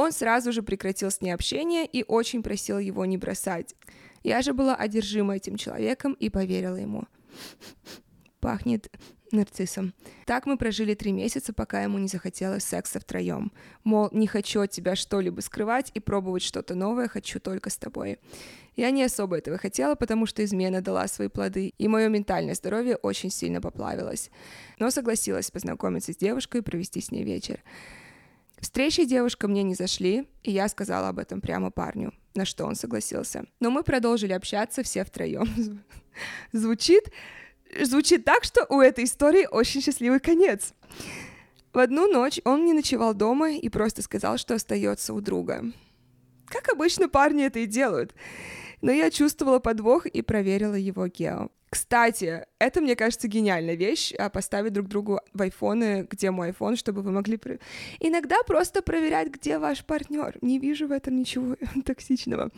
Он 0.00 0.12
сразу 0.12 0.50
же 0.50 0.62
прекратил 0.62 1.10
с 1.10 1.20
ней 1.20 1.32
общение 1.32 1.84
и 1.84 2.06
очень 2.08 2.42
просил 2.42 2.78
его 2.78 3.04
не 3.04 3.18
бросать. 3.18 3.74
Я 4.22 4.40
же 4.40 4.54
была 4.54 4.74
одержима 4.74 5.36
этим 5.36 5.58
человеком 5.58 6.14
и 6.14 6.30
поверила 6.30 6.76
ему. 6.76 7.04
Пахнет 8.40 8.90
нарциссом. 9.30 9.92
Так 10.24 10.46
мы 10.46 10.56
прожили 10.56 10.94
три 10.94 11.12
месяца, 11.12 11.52
пока 11.52 11.82
ему 11.82 11.98
не 11.98 12.08
захотелось 12.08 12.64
секса 12.64 12.98
втроем. 12.98 13.52
Мол, 13.84 14.08
не 14.12 14.26
хочу 14.26 14.62
от 14.62 14.70
тебя 14.70 14.96
что-либо 14.96 15.42
скрывать 15.42 15.90
и 15.92 16.00
пробовать 16.00 16.42
что-то 16.42 16.74
новое, 16.74 17.06
хочу 17.06 17.38
только 17.38 17.68
с 17.68 17.76
тобой. 17.76 18.20
Я 18.76 18.90
не 18.92 19.04
особо 19.04 19.36
этого 19.36 19.58
хотела, 19.58 19.96
потому 19.96 20.24
что 20.24 20.42
измена 20.42 20.80
дала 20.80 21.08
свои 21.08 21.28
плоды, 21.28 21.74
и 21.76 21.88
мое 21.88 22.08
ментальное 22.08 22.54
здоровье 22.54 22.96
очень 22.96 23.30
сильно 23.30 23.60
поплавилось. 23.60 24.30
Но 24.78 24.90
согласилась 24.90 25.50
познакомиться 25.50 26.14
с 26.14 26.16
девушкой 26.16 26.62
и 26.62 26.64
провести 26.64 27.02
с 27.02 27.10
ней 27.10 27.22
вечер. 27.22 27.62
Встречи 28.60 29.04
девушка 29.04 29.48
мне 29.48 29.62
не 29.62 29.74
зашли, 29.74 30.28
и 30.42 30.52
я 30.52 30.68
сказала 30.68 31.08
об 31.08 31.18
этом 31.18 31.40
прямо 31.40 31.70
парню, 31.70 32.12
на 32.34 32.44
что 32.44 32.66
он 32.66 32.74
согласился. 32.74 33.44
Но 33.58 33.70
мы 33.70 33.82
продолжили 33.82 34.32
общаться 34.32 34.82
все 34.82 35.04
втроем. 35.04 35.82
Звучит, 36.52 37.10
звучит 37.82 38.24
так, 38.24 38.44
что 38.44 38.66
у 38.68 38.80
этой 38.80 39.04
истории 39.04 39.48
очень 39.50 39.80
счастливый 39.80 40.20
конец. 40.20 40.74
В 41.72 41.78
одну 41.78 42.10
ночь 42.10 42.40
он 42.44 42.64
не 42.64 42.72
ночевал 42.72 43.14
дома 43.14 43.52
и 43.52 43.68
просто 43.68 44.02
сказал, 44.02 44.38
что 44.38 44.54
остается 44.54 45.14
у 45.14 45.20
друга. 45.20 45.64
Как 46.46 46.68
обычно 46.68 47.08
парни 47.08 47.44
это 47.44 47.60
и 47.60 47.66
делают. 47.66 48.14
Но 48.82 48.90
я 48.90 49.10
чувствовала 49.10 49.60
подвох 49.60 50.06
и 50.06 50.20
проверила 50.20 50.74
его 50.74 51.06
гео. 51.06 51.50
Кстати, 51.70 52.46
это, 52.58 52.80
мне 52.80 52.96
кажется, 52.96 53.28
гениальная 53.28 53.76
вещь, 53.76 54.12
а 54.18 54.28
поставить 54.28 54.72
друг 54.72 54.88
другу 54.88 55.20
в 55.32 55.40
айфоны, 55.40 56.04
где 56.10 56.32
мой 56.32 56.48
айфон, 56.48 56.74
чтобы 56.74 57.02
вы 57.02 57.12
могли... 57.12 57.38
Иногда 58.00 58.42
просто 58.44 58.82
проверять, 58.82 59.28
где 59.28 59.58
ваш 59.58 59.84
партнер. 59.84 60.36
Не 60.42 60.58
вижу 60.58 60.88
в 60.88 60.92
этом 60.92 61.16
ничего 61.16 61.56
токсичного. 61.84 62.50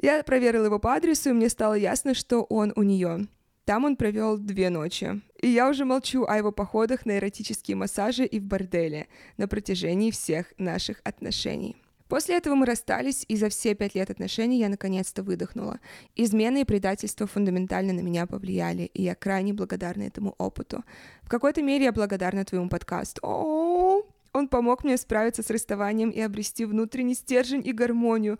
Я 0.00 0.22
проверила 0.22 0.64
его 0.64 0.78
по 0.78 0.94
адресу, 0.94 1.30
и 1.30 1.32
мне 1.34 1.50
стало 1.50 1.74
ясно, 1.74 2.14
что 2.14 2.42
он 2.44 2.72
у 2.76 2.82
нее. 2.82 3.26
Там 3.66 3.84
он 3.84 3.96
провел 3.96 4.38
две 4.38 4.70
ночи. 4.70 5.20
И 5.40 5.48
я 5.48 5.68
уже 5.68 5.84
молчу 5.84 6.24
о 6.24 6.36
его 6.36 6.50
походах 6.50 7.04
на 7.04 7.18
эротические 7.18 7.76
массажи 7.76 8.24
и 8.24 8.40
в 8.40 8.44
борделе 8.44 9.06
на 9.36 9.46
протяжении 9.46 10.10
всех 10.10 10.54
наших 10.56 11.02
отношений. 11.04 11.76
После 12.12 12.36
этого 12.36 12.54
мы 12.54 12.66
расстались, 12.66 13.24
и 13.26 13.36
за 13.36 13.48
все 13.48 13.74
пять 13.74 13.94
лет 13.94 14.10
отношений 14.10 14.58
я 14.58 14.68
наконец-то 14.68 15.22
выдохнула. 15.22 15.80
Измены 16.14 16.60
и 16.60 16.64
предательство 16.66 17.26
фундаментально 17.26 17.94
на 17.94 18.00
меня 18.00 18.26
повлияли, 18.26 18.82
и 18.92 19.02
я 19.02 19.14
крайне 19.14 19.54
благодарна 19.54 20.02
этому 20.02 20.34
опыту. 20.36 20.84
В 21.22 21.30
какой-то 21.30 21.62
мере 21.62 21.86
я 21.86 21.92
благодарна 21.92 22.44
твоему 22.44 22.68
подкасту. 22.68 23.22
О, 23.22 24.02
он 24.34 24.48
помог 24.48 24.84
мне 24.84 24.98
справиться 24.98 25.42
с 25.42 25.48
расставанием 25.48 26.10
и 26.10 26.20
обрести 26.20 26.66
внутренний 26.66 27.14
стержень 27.14 27.66
и 27.66 27.72
гармонию. 27.72 28.38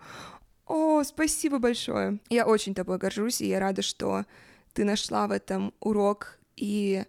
О, 0.67 1.01
спасибо 1.03 1.57
большое. 1.57 2.19
Я 2.29 2.45
очень 2.45 2.75
тобой 2.75 2.99
горжусь, 2.99 3.41
и 3.41 3.47
я 3.47 3.59
рада, 3.59 3.81
что 3.81 4.25
ты 4.73 4.83
нашла 4.83 5.25
в 5.25 5.31
этом 5.31 5.73
урок 5.79 6.37
и 6.55 7.05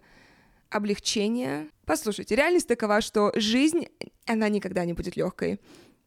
облегчение. 0.71 1.67
Послушайте, 1.85 2.35
реальность 2.35 2.67
такова, 2.67 3.01
что 3.01 3.31
жизнь, 3.35 3.87
она 4.25 4.49
никогда 4.49 4.83
не 4.83 4.93
будет 4.93 5.15
легкой. 5.15 5.59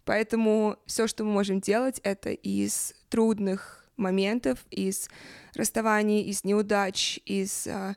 Поэтому 0.09 0.79
все, 0.87 1.07
что 1.07 1.23
мы 1.23 1.33
можем 1.33 1.61
делать, 1.61 2.01
это 2.03 2.31
из 2.31 2.95
трудных 3.11 3.85
моментов, 3.99 4.65
из 4.71 5.11
расставаний, 5.53 6.23
из 6.23 6.45
неудач, 6.45 7.21
из, 7.27 7.67
э, 7.67 7.95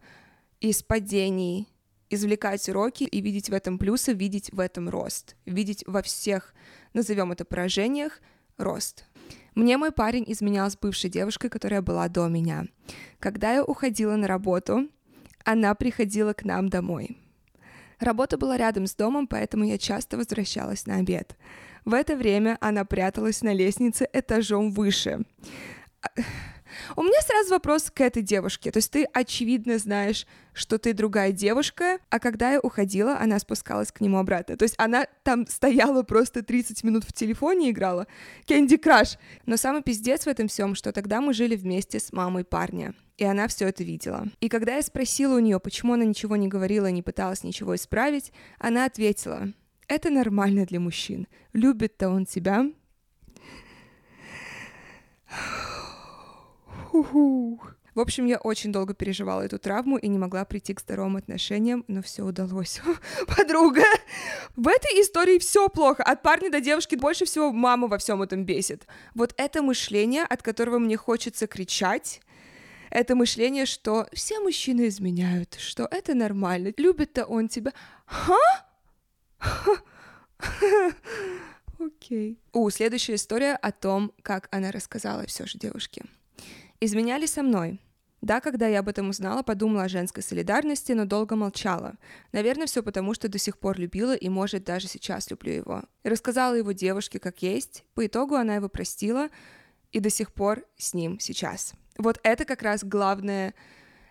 из 0.59 0.83
падений, 0.83 1.69
извлекать 2.09 2.67
уроки 2.67 3.05
и 3.05 3.21
видеть 3.21 3.49
в 3.49 3.53
этом 3.53 3.77
плюсы, 3.77 4.11
видеть 4.11 4.51
в 4.51 4.59
этом 4.59 4.89
рост, 4.89 5.37
видеть 5.45 5.85
во 5.87 6.01
всех, 6.01 6.53
назовем 6.91 7.31
это 7.31 7.45
поражениях, 7.45 8.19
рост. 8.57 9.05
Мне 9.55 9.77
мой 9.77 9.93
парень 9.93 10.25
изменял 10.27 10.69
с 10.69 10.75
бывшей 10.75 11.09
девушкой, 11.09 11.47
которая 11.47 11.81
была 11.81 12.09
до 12.09 12.27
меня. 12.27 12.65
Когда 13.19 13.53
я 13.53 13.63
уходила 13.63 14.17
на 14.17 14.27
работу, 14.27 14.89
она 15.45 15.73
приходила 15.75 16.33
к 16.33 16.43
нам 16.43 16.67
домой. 16.67 17.17
Работа 18.01 18.37
была 18.37 18.57
рядом 18.57 18.85
с 18.85 18.95
домом, 18.95 19.27
поэтому 19.27 19.63
я 19.63 19.77
часто 19.77 20.17
возвращалась 20.17 20.87
на 20.87 20.95
обед. 20.95 21.37
В 21.85 21.93
это 21.93 22.15
время 22.15 22.57
она 22.61 22.85
пряталась 22.85 23.41
на 23.41 23.53
лестнице 23.53 24.07
этажом 24.13 24.71
выше. 24.71 25.25
У 26.95 27.03
меня 27.03 27.21
сразу 27.21 27.51
вопрос 27.51 27.91
к 27.91 28.01
этой 28.01 28.21
девушке. 28.21 28.71
То 28.71 28.77
есть 28.77 28.91
ты 28.91 29.05
очевидно 29.13 29.77
знаешь, 29.77 30.25
что 30.53 30.77
ты 30.77 30.93
другая 30.93 31.31
девушка, 31.31 31.99
а 32.09 32.19
когда 32.19 32.53
я 32.53 32.59
уходила, 32.59 33.17
она 33.17 33.39
спускалась 33.39 33.91
к 33.91 34.01
нему 34.01 34.17
обратно. 34.17 34.57
То 34.57 34.63
есть 34.63 34.75
она 34.77 35.05
там 35.23 35.47
стояла 35.47 36.03
просто 36.03 36.43
30 36.43 36.83
минут 36.83 37.03
в 37.03 37.13
телефоне 37.13 37.71
играла. 37.71 38.07
Кэнди 38.47 38.77
Краш. 38.77 39.17
Но 39.45 39.57
самый 39.57 39.81
пиздец 39.83 40.23
в 40.23 40.27
этом 40.27 40.47
всем, 40.47 40.75
что 40.75 40.91
тогда 40.91 41.21
мы 41.21 41.33
жили 41.33 41.55
вместе 41.55 41.99
с 41.99 42.11
мамой 42.11 42.43
парня. 42.43 42.93
И 43.17 43.23
она 43.23 43.47
все 43.47 43.67
это 43.67 43.83
видела. 43.83 44.27
И 44.39 44.49
когда 44.49 44.75
я 44.75 44.81
спросила 44.81 45.35
у 45.35 45.39
нее, 45.39 45.59
почему 45.59 45.93
она 45.93 46.05
ничего 46.05 46.35
не 46.35 46.47
говорила, 46.47 46.87
не 46.87 47.03
пыталась 47.03 47.43
ничего 47.43 47.75
исправить, 47.75 48.31
она 48.57 48.85
ответила, 48.85 49.49
это 49.91 50.09
нормально 50.09 50.65
для 50.65 50.79
мужчин. 50.79 51.27
Любит-то 51.51 52.09
он 52.09 52.25
тебя. 52.25 52.65
В 57.93 57.99
общем, 57.99 58.25
я 58.25 58.37
очень 58.37 58.71
долго 58.71 58.93
переживала 58.93 59.41
эту 59.41 59.59
травму 59.59 59.97
и 59.97 60.07
не 60.07 60.17
могла 60.17 60.45
прийти 60.45 60.73
к 60.73 60.79
здоровым 60.79 61.17
отношениям, 61.17 61.83
но 61.89 62.01
все 62.01 62.23
удалось. 62.23 62.79
Подруга, 63.27 63.83
в 64.55 64.69
этой 64.69 65.01
истории 65.01 65.39
все 65.39 65.67
плохо. 65.67 66.03
От 66.03 66.21
парня 66.21 66.49
до 66.49 66.61
девушки 66.61 66.95
больше 66.95 67.25
всего 67.25 67.51
мама 67.51 67.89
во 67.89 67.97
всем 67.97 68.21
этом 68.21 68.45
бесит. 68.45 68.87
Вот 69.13 69.33
это 69.35 69.61
мышление, 69.61 70.23
от 70.23 70.41
которого 70.41 70.79
мне 70.79 70.95
хочется 70.95 71.47
кричать, 71.47 72.21
это 72.89 73.13
мышление, 73.15 73.65
что 73.65 74.07
все 74.13 74.39
мужчины 74.39 74.87
изменяют, 74.87 75.55
что 75.59 75.85
это 75.91 76.13
нормально, 76.13 76.71
любит-то 76.77 77.25
он 77.25 77.49
тебя. 77.49 77.73
Ха? 78.05 78.70
Окей. 81.79 82.39
У, 82.53 82.69
следующая 82.69 83.15
история 83.15 83.55
о 83.55 83.71
том, 83.71 84.11
как 84.21 84.47
она 84.51 84.71
рассказала 84.71 85.25
все 85.25 85.45
же 85.45 85.57
девушке. 85.57 86.03
Изменяли 86.79 87.25
со 87.25 87.43
мной. 87.43 87.79
Да, 88.21 88.39
когда 88.39 88.67
я 88.67 88.79
об 88.79 88.87
этом 88.87 89.09
узнала, 89.09 89.41
подумала 89.41 89.83
о 89.83 89.89
женской 89.89 90.21
солидарности, 90.21 90.91
но 90.91 91.05
долго 91.05 91.35
молчала. 91.35 91.95
Наверное, 92.31 92.67
все 92.67 92.83
потому, 92.83 93.15
что 93.15 93.27
до 93.27 93.39
сих 93.39 93.57
пор 93.57 93.79
любила 93.79 94.15
и, 94.15 94.29
может, 94.29 94.63
даже 94.63 94.87
сейчас 94.87 95.31
люблю 95.31 95.53
его. 95.53 95.83
Рассказала 96.03 96.53
его 96.53 96.71
девушке 96.71 97.19
как 97.19 97.41
есть. 97.41 97.83
По 97.95 98.05
итогу 98.05 98.35
она 98.35 98.55
его 98.55 98.69
простила 98.69 99.29
и 99.91 99.99
до 99.99 100.11
сих 100.11 100.33
пор 100.33 100.63
с 100.77 100.93
ним 100.93 101.19
сейчас. 101.19 101.73
Вот 101.97 102.19
это 102.21 102.45
как 102.45 102.61
раз 102.61 102.83
главная, 102.83 103.55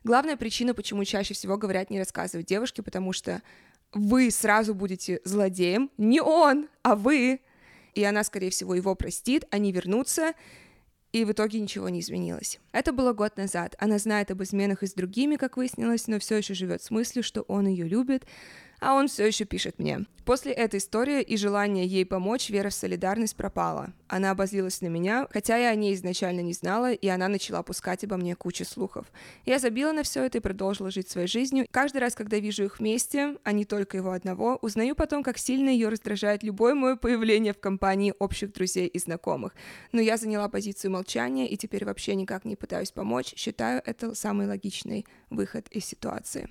главная 0.03 0.37
причина, 0.37 0.75
почему 0.75 1.05
чаще 1.05 1.35
всего 1.35 1.57
говорят 1.57 1.89
не 1.91 2.01
рассказывать 2.01 2.47
девушке, 2.47 2.83
потому 2.83 3.13
что 3.13 3.43
вы 3.93 4.31
сразу 4.31 4.75
будете 4.75 5.21
злодеем, 5.25 5.91
не 5.99 6.21
он, 6.21 6.69
а 6.83 6.95
вы. 6.95 7.41
И 7.95 8.05
она, 8.05 8.23
скорее 8.25 8.51
всего, 8.51 8.75
его 8.75 8.95
простит, 8.95 9.45
они 9.51 9.73
вернутся, 9.73 10.35
и 11.13 11.25
в 11.25 11.33
итоге 11.33 11.61
ничего 11.61 11.89
не 11.89 12.01
изменилось. 12.01 12.61
Это 12.71 12.93
было 12.93 13.13
год 13.13 13.37
назад. 13.37 13.75
Она 13.81 13.99
знает 13.99 14.31
об 14.31 14.43
изменах 14.43 14.85
и 14.85 14.87
с 14.87 14.95
другими, 14.95 15.37
как 15.37 15.57
выяснилось, 15.57 16.07
но 16.07 16.21
все 16.21 16.37
еще 16.37 16.55
живет 16.55 16.83
с 16.83 16.91
мыслью, 16.91 17.25
что 17.25 17.43
он 17.43 17.67
ее 17.67 17.89
любит, 17.89 18.27
а 18.81 18.95
он 18.95 19.09
все 19.09 19.27
еще 19.27 19.45
пишет 19.45 19.79
мне. 19.79 20.07
После 20.25 20.53
этой 20.53 20.79
истории 20.79 21.23
и 21.23 21.37
желания 21.37 21.85
ей 21.85 22.07
помочь, 22.07 22.51
вера 22.51 22.69
в 22.69 22.75
солидарность 22.75 23.35
пропала. 23.35 23.93
Она 24.07 24.31
обозлилась 24.31 24.81
на 24.81 24.87
меня, 24.87 25.27
хотя 25.31 25.57
я 25.57 25.71
о 25.71 25.75
ней 25.75 25.95
изначально 25.95 26.41
не 26.41 26.53
знала, 26.53 26.93
и 26.93 27.09
она 27.09 27.27
начала 27.29 27.63
пускать 27.63 28.05
обо 28.05 28.17
мне 28.17 28.37
кучу 28.37 28.65
слухов. 28.65 29.07
Я 29.45 29.59
забила 29.59 29.93
на 29.93 30.03
все 30.03 30.25
это 30.25 30.39
и 30.39 30.41
продолжила 30.41 30.91
жить 30.91 31.11
своей 31.11 31.27
жизнью. 31.27 31.67
Каждый 31.71 31.99
раз, 31.99 32.15
когда 32.15 32.39
вижу 32.39 32.65
их 32.65 32.79
вместе, 32.79 33.39
а 33.43 33.53
не 33.53 33.65
только 33.65 33.97
его 33.97 34.13
одного, 34.13 34.59
узнаю 34.63 34.95
потом, 34.95 35.23
как 35.23 35.37
сильно 35.37 35.69
ее 35.69 35.89
раздражает 35.89 36.43
любое 36.43 36.75
мое 36.75 36.97
появление 36.97 37.53
в 37.53 37.59
компании 37.59 38.15
общих 38.19 38.53
друзей 38.53 38.87
и 38.87 38.99
знакомых. 38.99 39.55
Но 39.91 40.01
я 40.01 40.17
заняла 40.17 40.49
позицию 40.49 40.93
молчания 40.93 41.49
и 41.49 41.57
теперь 41.57 41.85
вообще 41.85 42.15
никак 42.15 42.45
не 42.45 42.57
пытаюсь 42.57 42.93
помочь. 42.93 43.35
Считаю 43.37 43.83
это 43.85 44.15
самый 44.15 44.47
логичный 44.47 45.07
выход 45.31 45.67
из 45.71 45.85
ситуации. 45.87 46.51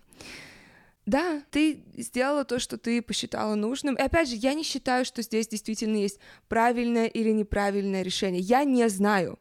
Да, 1.09 1.41
ты 1.49 1.83
сделала 1.97 2.45
то, 2.45 2.59
что 2.59 2.77
ты 2.77 3.01
посчитала 3.01 3.55
нужным. 3.55 3.95
И 3.95 3.99
опять 4.01 4.29
же, 4.29 4.35
я 4.35 4.53
не 4.53 4.61
считаю, 4.61 5.05
что 5.05 5.23
здесь 5.23 5.47
действительно 5.47 5.97
есть 5.97 6.19
правильное 6.47 7.07
или 7.07 7.31
неправильное 7.31 8.03
решение. 8.03 8.39
Я 8.39 8.63
не 8.63 8.87
знаю. 8.89 9.39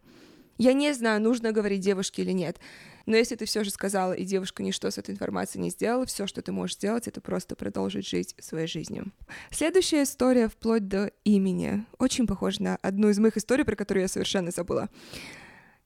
Я 0.57 0.73
не 0.73 0.95
знаю, 0.95 1.21
нужно 1.21 1.53
говорить 1.53 1.81
девушке 1.81 2.23
или 2.23 2.33
нет. 2.33 2.59
Но 3.05 3.17
если 3.17 3.37
ты 3.37 3.45
все 3.45 3.65
же 3.65 3.71
сказала, 3.71 4.15
и 4.15 4.25
девушка 4.25 4.63
ничто 4.63 4.91
с 4.91 4.97
этой 4.97 5.11
информацией 5.11 5.63
не 5.63 5.69
сделала, 5.69 6.07
все, 6.07 6.27
что 6.27 6.41
ты 6.41 6.53
можешь 6.53 6.77
сделать, 6.77 7.07
это 7.07 7.21
просто 7.21 7.55
продолжить 7.55 8.09
жить 8.09 8.35
своей 8.39 8.67
жизнью. 8.67 9.13
Следующая 9.51 10.05
история 10.05 10.49
вплоть 10.49 10.89
до 10.89 11.13
имени. 11.25 11.85
Очень 11.99 12.27
похожа 12.27 12.63
на 12.63 12.77
одну 12.77 13.11
из 13.11 13.19
моих 13.19 13.37
историй, 13.37 13.67
про 13.67 13.77
которую 13.77 14.05
я 14.05 14.09
совершенно 14.09 14.53
забыла. 14.53 14.89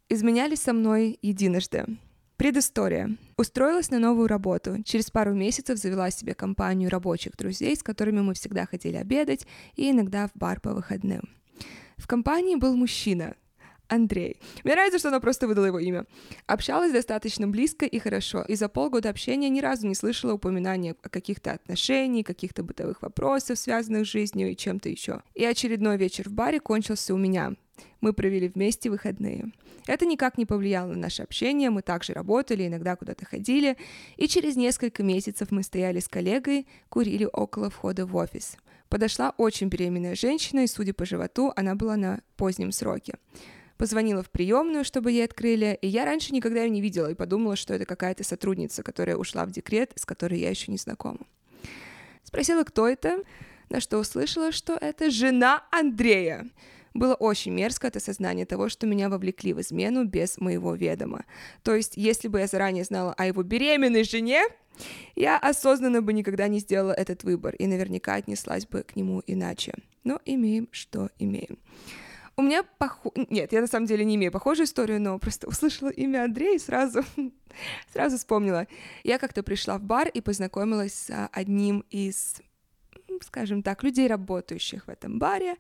Изменялись 0.09 0.63
со 0.63 0.73
мной 0.73 1.19
единожды. 1.23 1.87
Предыстория. 2.43 3.17
Устроилась 3.37 3.91
на 3.91 4.01
новую 4.01 4.27
работу. 4.27 4.83
Через 4.83 5.13
пару 5.13 5.33
месяцев 5.33 5.79
завела 5.79 6.11
себе 6.11 6.35
компанию 6.35 6.91
рабочих 6.91 7.37
друзей, 7.37 7.77
с 7.77 7.85
которыми 7.85 8.21
мы 8.21 8.35
всегда 8.35 8.67
ходили 8.67 8.97
обедать 8.97 9.47
и 9.77 9.93
иногда 9.93 10.27
в 10.27 10.37
бар 10.37 10.61
по 10.61 10.75
выходным. 10.75 11.23
В 11.99 12.09
компании 12.09 12.57
был 12.57 12.75
мужчина, 12.75 13.37
Андрей. 13.87 14.41
Мне 14.65 14.75
нравится, 14.75 14.99
что 14.99 15.11
она 15.11 15.21
просто 15.21 15.47
выдала 15.47 15.67
его 15.67 15.79
имя. 15.79 16.05
Общалась 16.47 16.91
достаточно 16.91 17.47
близко 17.47 17.87
и 17.87 18.01
хорошо, 18.01 18.43
и 18.43 18.57
за 18.57 18.69
полгода 18.69 19.11
общения 19.11 19.49
ни 19.49 19.61
разу 19.61 19.87
не 19.87 19.95
слышала 19.95 20.33
упоминания 20.33 20.97
о 21.01 21.09
каких-то 21.11 21.53
отношениях, 21.53 22.27
каких-то 22.27 22.65
бытовых 22.65 23.03
вопросов, 23.03 23.57
связанных 23.57 24.05
с 24.05 24.11
жизнью 24.11 24.51
и 24.51 24.57
чем-то 24.57 24.89
еще. 24.89 25.23
И 25.35 25.45
очередной 25.45 25.97
вечер 25.97 26.29
в 26.29 26.33
баре 26.33 26.59
кончился 26.59 27.15
у 27.15 27.19
меня. 27.19 27.55
Мы 28.01 28.13
провели 28.13 28.49
вместе 28.49 28.91
выходные. 28.91 29.53
Это 29.87 30.07
никак 30.07 30.39
не 30.39 30.47
повлияло 30.47 30.89
на 30.89 30.99
наше 30.99 31.23
общение, 31.23 31.71
мы 31.71 31.83
также 31.83 32.13
работали, 32.13 32.67
иногда 32.67 32.97
куда-то 32.97 33.25
ходили, 33.27 33.77
и 34.17 34.29
через 34.29 34.57
несколько 34.57 35.03
месяцев 35.03 35.51
мы 35.51 35.63
стояли 35.63 36.01
с 36.01 36.09
коллегой, 36.09 36.67
курили 36.89 37.29
около 37.33 37.71
входа 37.71 38.07
в 38.07 38.15
офис. 38.17 38.57
Подошла 38.89 39.33
очень 39.39 39.69
беременная 39.69 40.15
женщина, 40.15 40.61
и, 40.61 40.67
судя 40.67 40.93
по 40.93 41.07
животу, 41.07 41.53
она 41.57 41.75
была 41.75 41.97
на 41.97 42.21
позднем 42.37 42.73
сроке. 42.73 43.15
Позвонила 43.79 44.23
в 44.23 44.31
приемную, 44.31 44.85
чтобы 44.85 45.11
ей 45.11 45.25
открыли, 45.25 45.79
и 45.81 45.89
я 45.89 46.05
раньше 46.05 46.33
никогда 46.33 46.63
ее 46.63 46.71
не 46.71 46.81
видела 46.81 47.11
и 47.11 47.15
подумала, 47.15 47.57
что 47.57 47.75
это 47.75 47.87
какая-то 47.87 48.23
сотрудница, 48.23 48.83
которая 48.83 49.17
ушла 49.17 49.45
в 49.47 49.51
декрет, 49.51 49.93
с 49.97 50.05
которой 50.05 50.39
я 50.39 50.51
еще 50.51 50.71
не 50.71 50.77
знакома. 50.77 51.27
Спросила, 52.23 52.65
кто 52.65 52.87
это, 52.87 53.23
на 53.71 53.81
что 53.81 53.99
услышала, 53.99 54.53
что 54.53 54.75
это 54.75 55.11
жена 55.11 55.65
Андрея. 55.73 56.49
Было 56.95 57.15
очень 57.15 57.53
мерзко 57.53 57.89
от 57.89 57.97
осознания 57.97 58.47
того, 58.47 58.69
что 58.69 58.87
меня 58.87 59.09
вовлекли 59.09 59.53
в 59.53 59.61
измену 59.61 60.05
без 60.05 60.39
моего 60.39 60.75
ведома. 60.75 61.25
То 61.63 61.75
есть, 61.75 61.93
если 61.97 62.29
бы 62.29 62.41
я 62.41 62.47
заранее 62.47 62.85
знала 62.85 63.15
о 63.15 63.27
его 63.27 63.43
беременной 63.43 64.05
жене, 64.05 64.45
я 65.15 65.39
осознанно 65.39 66.03
бы 66.03 66.13
никогда 66.13 66.49
не 66.49 66.59
сделала 66.59 66.93
этот 66.93 67.25
выбор 67.25 67.55
и 67.55 67.67
наверняка 67.67 68.15
отнеслась 68.15 68.67
бы 68.67 68.83
к 68.83 68.97
нему 68.97 69.23
иначе. 69.27 69.75
Но 70.05 70.21
имеем, 70.25 70.69
что 70.73 71.11
имеем. 71.19 71.59
У 72.37 72.43
меня 72.43 72.63
пох... 72.79 72.99
Нет, 73.29 73.53
я 73.53 73.61
на 73.61 73.67
самом 73.67 73.87
деле 73.87 74.05
не 74.05 74.17
имею 74.17 74.33
похожую 74.33 74.67
историю, 74.67 75.01
но 75.01 75.19
просто 75.19 75.47
услышала 75.49 75.91
имя 75.91 76.25
Андрея 76.25 76.57
и 76.57 76.59
сразу, 76.59 77.05
сразу 77.93 78.17
вспомнила. 78.17 78.67
Я 79.05 79.19
как-то 79.19 79.43
пришла 79.43 79.79
в 79.79 79.83
бар 79.83 80.09
и 80.09 80.21
познакомилась 80.21 80.95
с 80.95 81.29
одним 81.33 81.85
из 81.91 82.41
скажем 83.23 83.63
так, 83.63 83.83
людей, 83.83 84.07
работающих 84.07 84.87
в 84.87 84.91
этом 84.91 85.19
баре. 85.19 85.57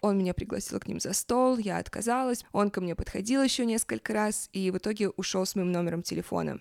Он 0.00 0.18
меня 0.18 0.34
пригласил 0.34 0.80
к 0.80 0.86
ним 0.86 1.00
за 1.00 1.12
стол, 1.12 1.58
я 1.58 1.78
отказалась. 1.78 2.44
Он 2.52 2.70
ко 2.70 2.80
мне 2.80 2.94
подходил 2.94 3.42
еще 3.42 3.66
несколько 3.66 4.12
раз 4.12 4.48
и 4.52 4.70
в 4.70 4.78
итоге 4.78 5.10
ушел 5.10 5.44
с 5.44 5.54
моим 5.54 5.72
номером 5.72 6.02
телефона. 6.02 6.60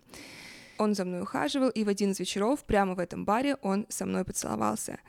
Он 0.78 0.96
за 0.96 1.06
мной 1.06 1.22
ухаживал, 1.22 1.70
и 1.70 1.84
в 1.84 1.90
один 1.90 2.12
из 2.12 2.20
вечеров 2.20 2.64
прямо 2.64 2.96
в 2.96 3.00
этом 3.00 3.24
баре 3.24 3.56
он 3.62 3.86
со 3.90 4.06
мной 4.06 4.26
поцеловался. 4.26 5.00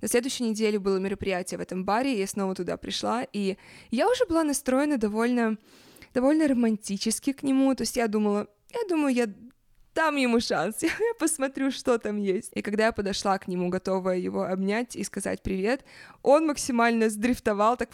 На 0.00 0.06
следующей 0.06 0.44
неделе 0.44 0.78
было 0.78 0.98
мероприятие 0.98 1.58
в 1.58 1.60
этом 1.60 1.84
баре, 1.84 2.18
я 2.18 2.26
снова 2.26 2.54
туда 2.54 2.76
пришла, 2.76 3.26
и 3.32 3.56
я 3.90 4.08
уже 4.08 4.26
была 4.26 4.44
настроена 4.44 4.96
довольно, 4.96 5.58
довольно 6.14 6.46
романтически 6.46 7.32
к 7.32 7.42
нему, 7.42 7.74
то 7.74 7.82
есть 7.82 7.96
я 7.96 8.06
думала, 8.06 8.46
я 8.72 8.88
думаю, 8.88 9.12
я 9.12 9.26
дам 9.98 10.14
ему 10.14 10.40
шанс, 10.40 10.76
я 10.82 10.90
посмотрю, 11.18 11.72
что 11.72 11.98
там 11.98 12.18
есть. 12.18 12.52
И 12.54 12.62
когда 12.62 12.86
я 12.86 12.92
подошла 12.92 13.36
к 13.36 13.48
нему, 13.48 13.68
готовая 13.68 14.16
его 14.16 14.44
обнять 14.44 14.94
и 14.94 15.02
сказать 15.02 15.42
привет, 15.42 15.84
он 16.22 16.46
максимально 16.46 17.10
сдрифтовал 17.10 17.76
так 17.76 17.90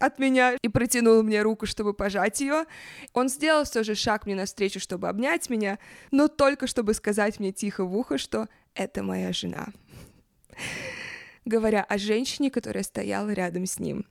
от 0.00 0.18
меня 0.18 0.56
и 0.60 0.68
протянул 0.68 1.22
мне 1.22 1.42
руку, 1.42 1.66
чтобы 1.66 1.94
пожать 1.94 2.40
ее. 2.40 2.64
Он 3.12 3.28
сделал 3.28 3.62
все 3.64 3.84
же 3.84 3.94
шаг 3.94 4.26
мне 4.26 4.34
навстречу, 4.34 4.80
чтобы 4.80 5.08
обнять 5.08 5.48
меня, 5.48 5.78
но 6.10 6.26
только 6.26 6.66
чтобы 6.66 6.92
сказать 6.92 7.38
мне 7.38 7.52
тихо 7.52 7.84
в 7.84 7.96
ухо, 7.96 8.18
что 8.18 8.48
это 8.74 9.04
моя 9.04 9.32
жена 9.32 9.68
говоря 11.44 11.82
о 11.82 11.98
женщине, 11.98 12.50
которая 12.50 12.82
стояла 12.82 13.30
рядом 13.30 13.66
с 13.66 13.78
ним. 13.78 14.06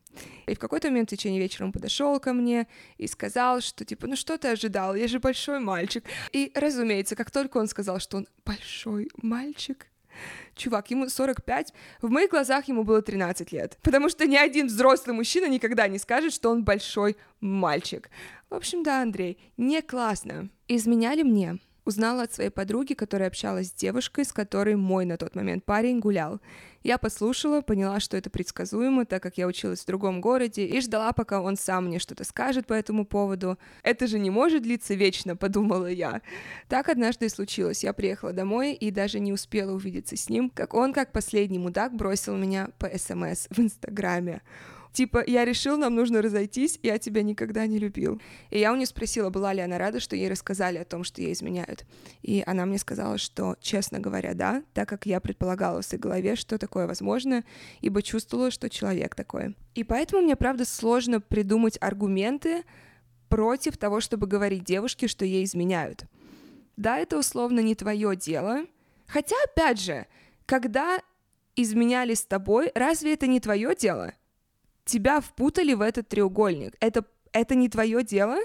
И 0.46 0.56
в 0.56 0.60
какой-то 0.60 0.90
момент 0.90 1.10
в 1.10 1.16
течение 1.16 1.42
вечера 1.42 1.66
он 1.66 1.72
подошел 1.72 2.20
ко 2.20 2.34
мне 2.34 2.68
и 2.98 3.08
сказал, 3.08 3.62
что 3.62 3.86
типа, 3.86 4.08
ну 4.08 4.16
что 4.16 4.38
ты 4.38 4.50
ожидал, 4.50 4.96
я 4.96 5.08
же 5.08 5.20
большой 5.20 5.60
мальчик. 5.60 6.04
И, 6.32 6.52
разумеется, 6.54 7.16
как 7.16 7.32
только 7.32 7.58
он 7.58 7.68
сказал, 7.68 8.00
что 8.00 8.18
он 8.18 8.28
большой 8.46 9.10
мальчик, 9.22 9.88
Чувак, 10.56 10.92
ему 10.92 11.10
45, 11.10 11.74
в 12.02 12.10
моих 12.10 12.30
глазах 12.30 12.68
ему 12.68 12.84
было 12.84 13.02
13 13.02 13.52
лет. 13.52 13.78
Потому 13.82 14.10
что 14.10 14.28
ни 14.28 14.36
один 14.36 14.68
взрослый 14.68 15.16
мужчина 15.16 15.48
никогда 15.48 15.88
не 15.88 15.98
скажет, 15.98 16.34
что 16.34 16.52
он 16.52 16.64
большой 16.64 17.18
мальчик. 17.40 18.10
В 18.50 18.56
общем, 18.56 18.84
да, 18.84 19.02
Андрей, 19.02 19.40
не 19.58 19.82
классно. 19.82 20.50
Изменяли 20.68 21.24
мне. 21.24 21.58
Узнала 21.86 22.24
от 22.24 22.34
своей 22.34 22.50
подруги, 22.50 22.94
которая 22.94 23.28
общалась 23.28 23.68
с 23.68 23.74
девушкой, 23.74 24.24
с 24.24 24.32
которой 24.32 24.76
мой 24.76 25.06
на 25.06 25.18
тот 25.18 25.36
момент 25.36 25.66
парень 25.66 26.00
гулял. 26.00 26.40
Я 26.82 26.98
послушала, 26.98 27.62
поняла, 27.62 28.00
что 28.00 28.16
это 28.16 28.30
предсказуемо, 28.30 29.06
так 29.06 29.22
как 29.22 29.38
я 29.38 29.48
училась 29.48 29.82
в 29.82 29.86
другом 29.86 30.22
городе, 30.22 30.66
и 30.66 30.80
ждала, 30.80 31.12
пока 31.12 31.42
он 31.42 31.58
сам 31.58 31.88
мне 31.88 32.00
что-то 32.00 32.24
скажет 32.24 32.68
по 32.68 32.74
этому 32.74 33.06
поводу. 33.06 33.58
Это 33.84 34.08
же 34.08 34.18
не 34.18 34.30
может 34.30 34.64
длиться 34.64 34.94
вечно, 34.94 35.36
подумала 35.36 35.88
я. 35.88 36.22
Так 36.70 36.88
однажды 36.88 37.26
и 37.26 37.30
случилось. 37.30 37.84
Я 37.84 37.92
приехала 37.92 38.32
домой 38.32 38.74
и 38.74 38.90
даже 38.90 39.20
не 39.20 39.34
успела 39.34 39.74
увидеться 39.74 40.16
с 40.16 40.30
ним, 40.30 40.50
как 40.50 40.74
он, 40.74 40.94
как 40.94 41.12
последний 41.12 41.60
мудак, 41.60 41.94
бросил 41.94 42.38
меня 42.38 42.70
по 42.80 42.90
СМС 42.98 43.48
в 43.50 43.60
Инстаграме 43.60 44.42
типа, 44.94 45.24
я 45.26 45.44
решил, 45.44 45.78
нам 45.78 45.96
нужно 45.96 46.22
разойтись, 46.22 46.80
я 46.84 46.98
тебя 46.98 47.24
никогда 47.24 47.66
не 47.68 47.80
любил. 47.80 48.22
И 48.50 48.60
я 48.60 48.72
у 48.72 48.76
нее 48.76 48.86
спросила, 48.86 49.30
была 49.30 49.52
ли 49.54 49.62
она 49.62 49.78
рада, 49.78 50.00
что 50.00 50.16
ей 50.16 50.30
рассказали 50.30 50.78
о 50.78 50.86
том, 50.86 51.04
что 51.04 51.22
ей 51.22 51.34
изменяют. 51.34 51.86
И 52.22 52.44
она 52.46 52.66
мне 52.66 52.78
сказала, 52.78 53.18
что, 53.18 53.58
честно 53.60 54.00
говоря, 54.00 54.34
да, 54.34 54.64
так 54.74 54.88
как 54.88 55.06
я 55.06 55.20
предполагала 55.20 55.82
в 55.82 55.86
своей 55.86 56.02
голове, 56.02 56.36
что 56.36 56.58
такое 56.58 56.88
возможно, 56.88 57.44
ибо 57.82 58.02
чувствовала, 58.02 58.52
что 58.52 58.70
человек 58.70 59.16
такой. 59.16 59.56
И 59.76 59.84
поэтому 59.84 60.22
мне, 60.22 60.36
правда, 60.36 60.66
сложно 60.66 61.20
придумать 61.20 61.78
аргументы, 61.82 62.64
против 63.34 63.78
того, 63.78 64.00
чтобы 64.00 64.28
говорить 64.28 64.64
девушке, 64.64 65.08
что 65.08 65.26
ей 65.26 65.44
изменяют. 65.44 66.06
Да, 66.78 67.00
это 67.00 67.18
условно 67.18 67.62
не 67.62 67.74
твое 67.74 68.16
дело. 68.16 68.68
Хотя, 69.08 69.36
опять 69.44 69.82
же, 69.82 70.06
когда 70.46 71.00
изменяли 71.56 72.14
с 72.14 72.26
тобой, 72.26 72.72
разве 72.76 73.14
это 73.14 73.26
не 73.26 73.40
твое 73.40 73.76
дело? 73.76 74.14
Тебя 74.86 75.22
впутали 75.22 75.74
в 75.74 75.82
этот 75.82 76.10
треугольник. 76.10 76.76
Это, 76.80 77.06
это 77.32 77.56
не 77.56 77.70
твое 77.70 78.04
дело? 78.04 78.38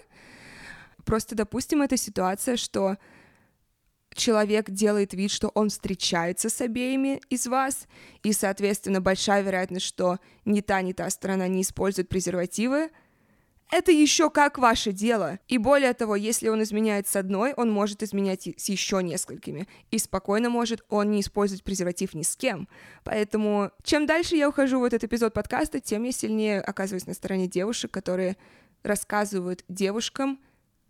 Просто, 1.05 1.35
допустим, 1.35 1.83
эта 1.83 1.97
ситуация, 1.97 2.57
что 2.57 2.97
человек 4.15 4.71
делает 4.71 5.15
вид, 5.15 5.31
что 5.31 5.49
он 5.49 5.71
встречается 5.71 6.51
с 6.51 6.61
обеими 6.61 7.21
из 7.31 7.47
вас, 7.47 7.87
и, 8.23 8.33
соответственно, 8.33 9.01
большая 9.01 9.43
вероятность, 9.43 9.87
что 9.87 10.19
ни 10.45 10.61
та, 10.61 10.83
ни 10.83 10.93
та 10.93 11.09
сторона 11.11 11.49
не 11.49 11.63
использует 11.63 12.09
презервативы, 12.09 12.91
это 13.71 13.93
еще 13.93 14.31
как 14.31 14.59
ваше 14.59 14.93
дело. 14.93 15.39
И 15.49 15.59
более 15.59 15.93
того, 15.93 16.17
если 16.17 16.49
он 16.49 16.63
изменяет 16.63 17.07
с 17.07 17.17
одной, 17.17 17.53
он 17.55 17.71
может 17.71 18.03
изменять 18.03 18.49
с 18.57 18.69
еще 18.69 19.03
несколькими. 19.03 19.69
И 19.91 19.99
спокойно 19.99 20.51
может 20.51 20.83
он 20.89 21.11
не 21.11 21.21
использовать 21.21 21.63
презерватив 21.63 22.15
ни 22.15 22.23
с 22.23 22.37
кем. 22.37 22.69
Поэтому 23.05 23.71
чем 23.83 24.07
дальше 24.07 24.37
я 24.37 24.49
ухожу 24.49 24.81
в 24.81 24.85
этот 24.85 25.05
эпизод 25.05 25.35
подкаста, 25.35 25.81
тем 25.81 26.05
я 26.05 26.13
сильнее 26.13 26.61
оказываюсь 26.61 27.07
на 27.07 27.15
стороне 27.15 27.47
девушек, 27.47 27.91
которые 27.91 28.37
рассказывают 28.83 29.65
девушкам, 29.69 30.41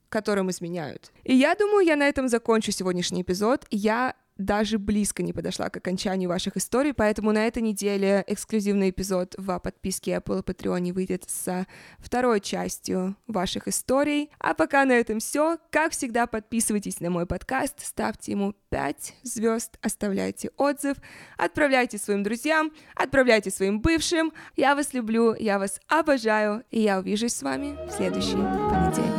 которым 0.08 0.50
изменяют. 0.50 1.12
И 1.24 1.34
я 1.34 1.54
думаю, 1.54 1.84
я 1.84 1.96
на 1.96 2.08
этом 2.08 2.28
закончу 2.28 2.72
сегодняшний 2.72 3.22
эпизод. 3.22 3.66
Я 3.70 4.14
даже 4.38 4.78
близко 4.78 5.22
не 5.22 5.32
подошла 5.32 5.68
к 5.68 5.76
окончанию 5.76 6.28
ваших 6.28 6.56
историй, 6.56 6.94
поэтому 6.94 7.32
на 7.32 7.46
этой 7.46 7.62
неделе 7.62 8.24
эксклюзивный 8.26 8.90
эпизод 8.90 9.34
в 9.36 9.58
подписке 9.58 10.12
Apple 10.12 10.40
и 10.40 10.42
Patreon 10.42 10.92
выйдет 10.92 11.24
с 11.28 11.66
второй 11.98 12.40
частью 12.40 13.16
ваших 13.26 13.68
историй. 13.68 14.30
А 14.38 14.54
пока 14.54 14.84
на 14.84 14.92
этом 14.92 15.18
все. 15.18 15.58
Как 15.70 15.92
всегда, 15.92 16.26
подписывайтесь 16.26 17.00
на 17.00 17.10
мой 17.10 17.26
подкаст, 17.26 17.84
ставьте 17.84 18.32
ему 18.32 18.54
5 18.70 19.14
звезд, 19.22 19.76
оставляйте 19.82 20.50
отзыв, 20.56 20.98
отправляйте 21.36 21.98
своим 21.98 22.22
друзьям, 22.22 22.72
отправляйте 22.94 23.50
своим 23.50 23.80
бывшим. 23.80 24.32
Я 24.56 24.74
вас 24.74 24.92
люблю, 24.92 25.34
я 25.34 25.58
вас 25.58 25.80
обожаю, 25.88 26.64
и 26.70 26.80
я 26.80 26.98
увижусь 26.98 27.34
с 27.34 27.42
вами 27.42 27.76
в 27.88 27.92
следующий 27.92 28.36
понедельник. 28.36 29.17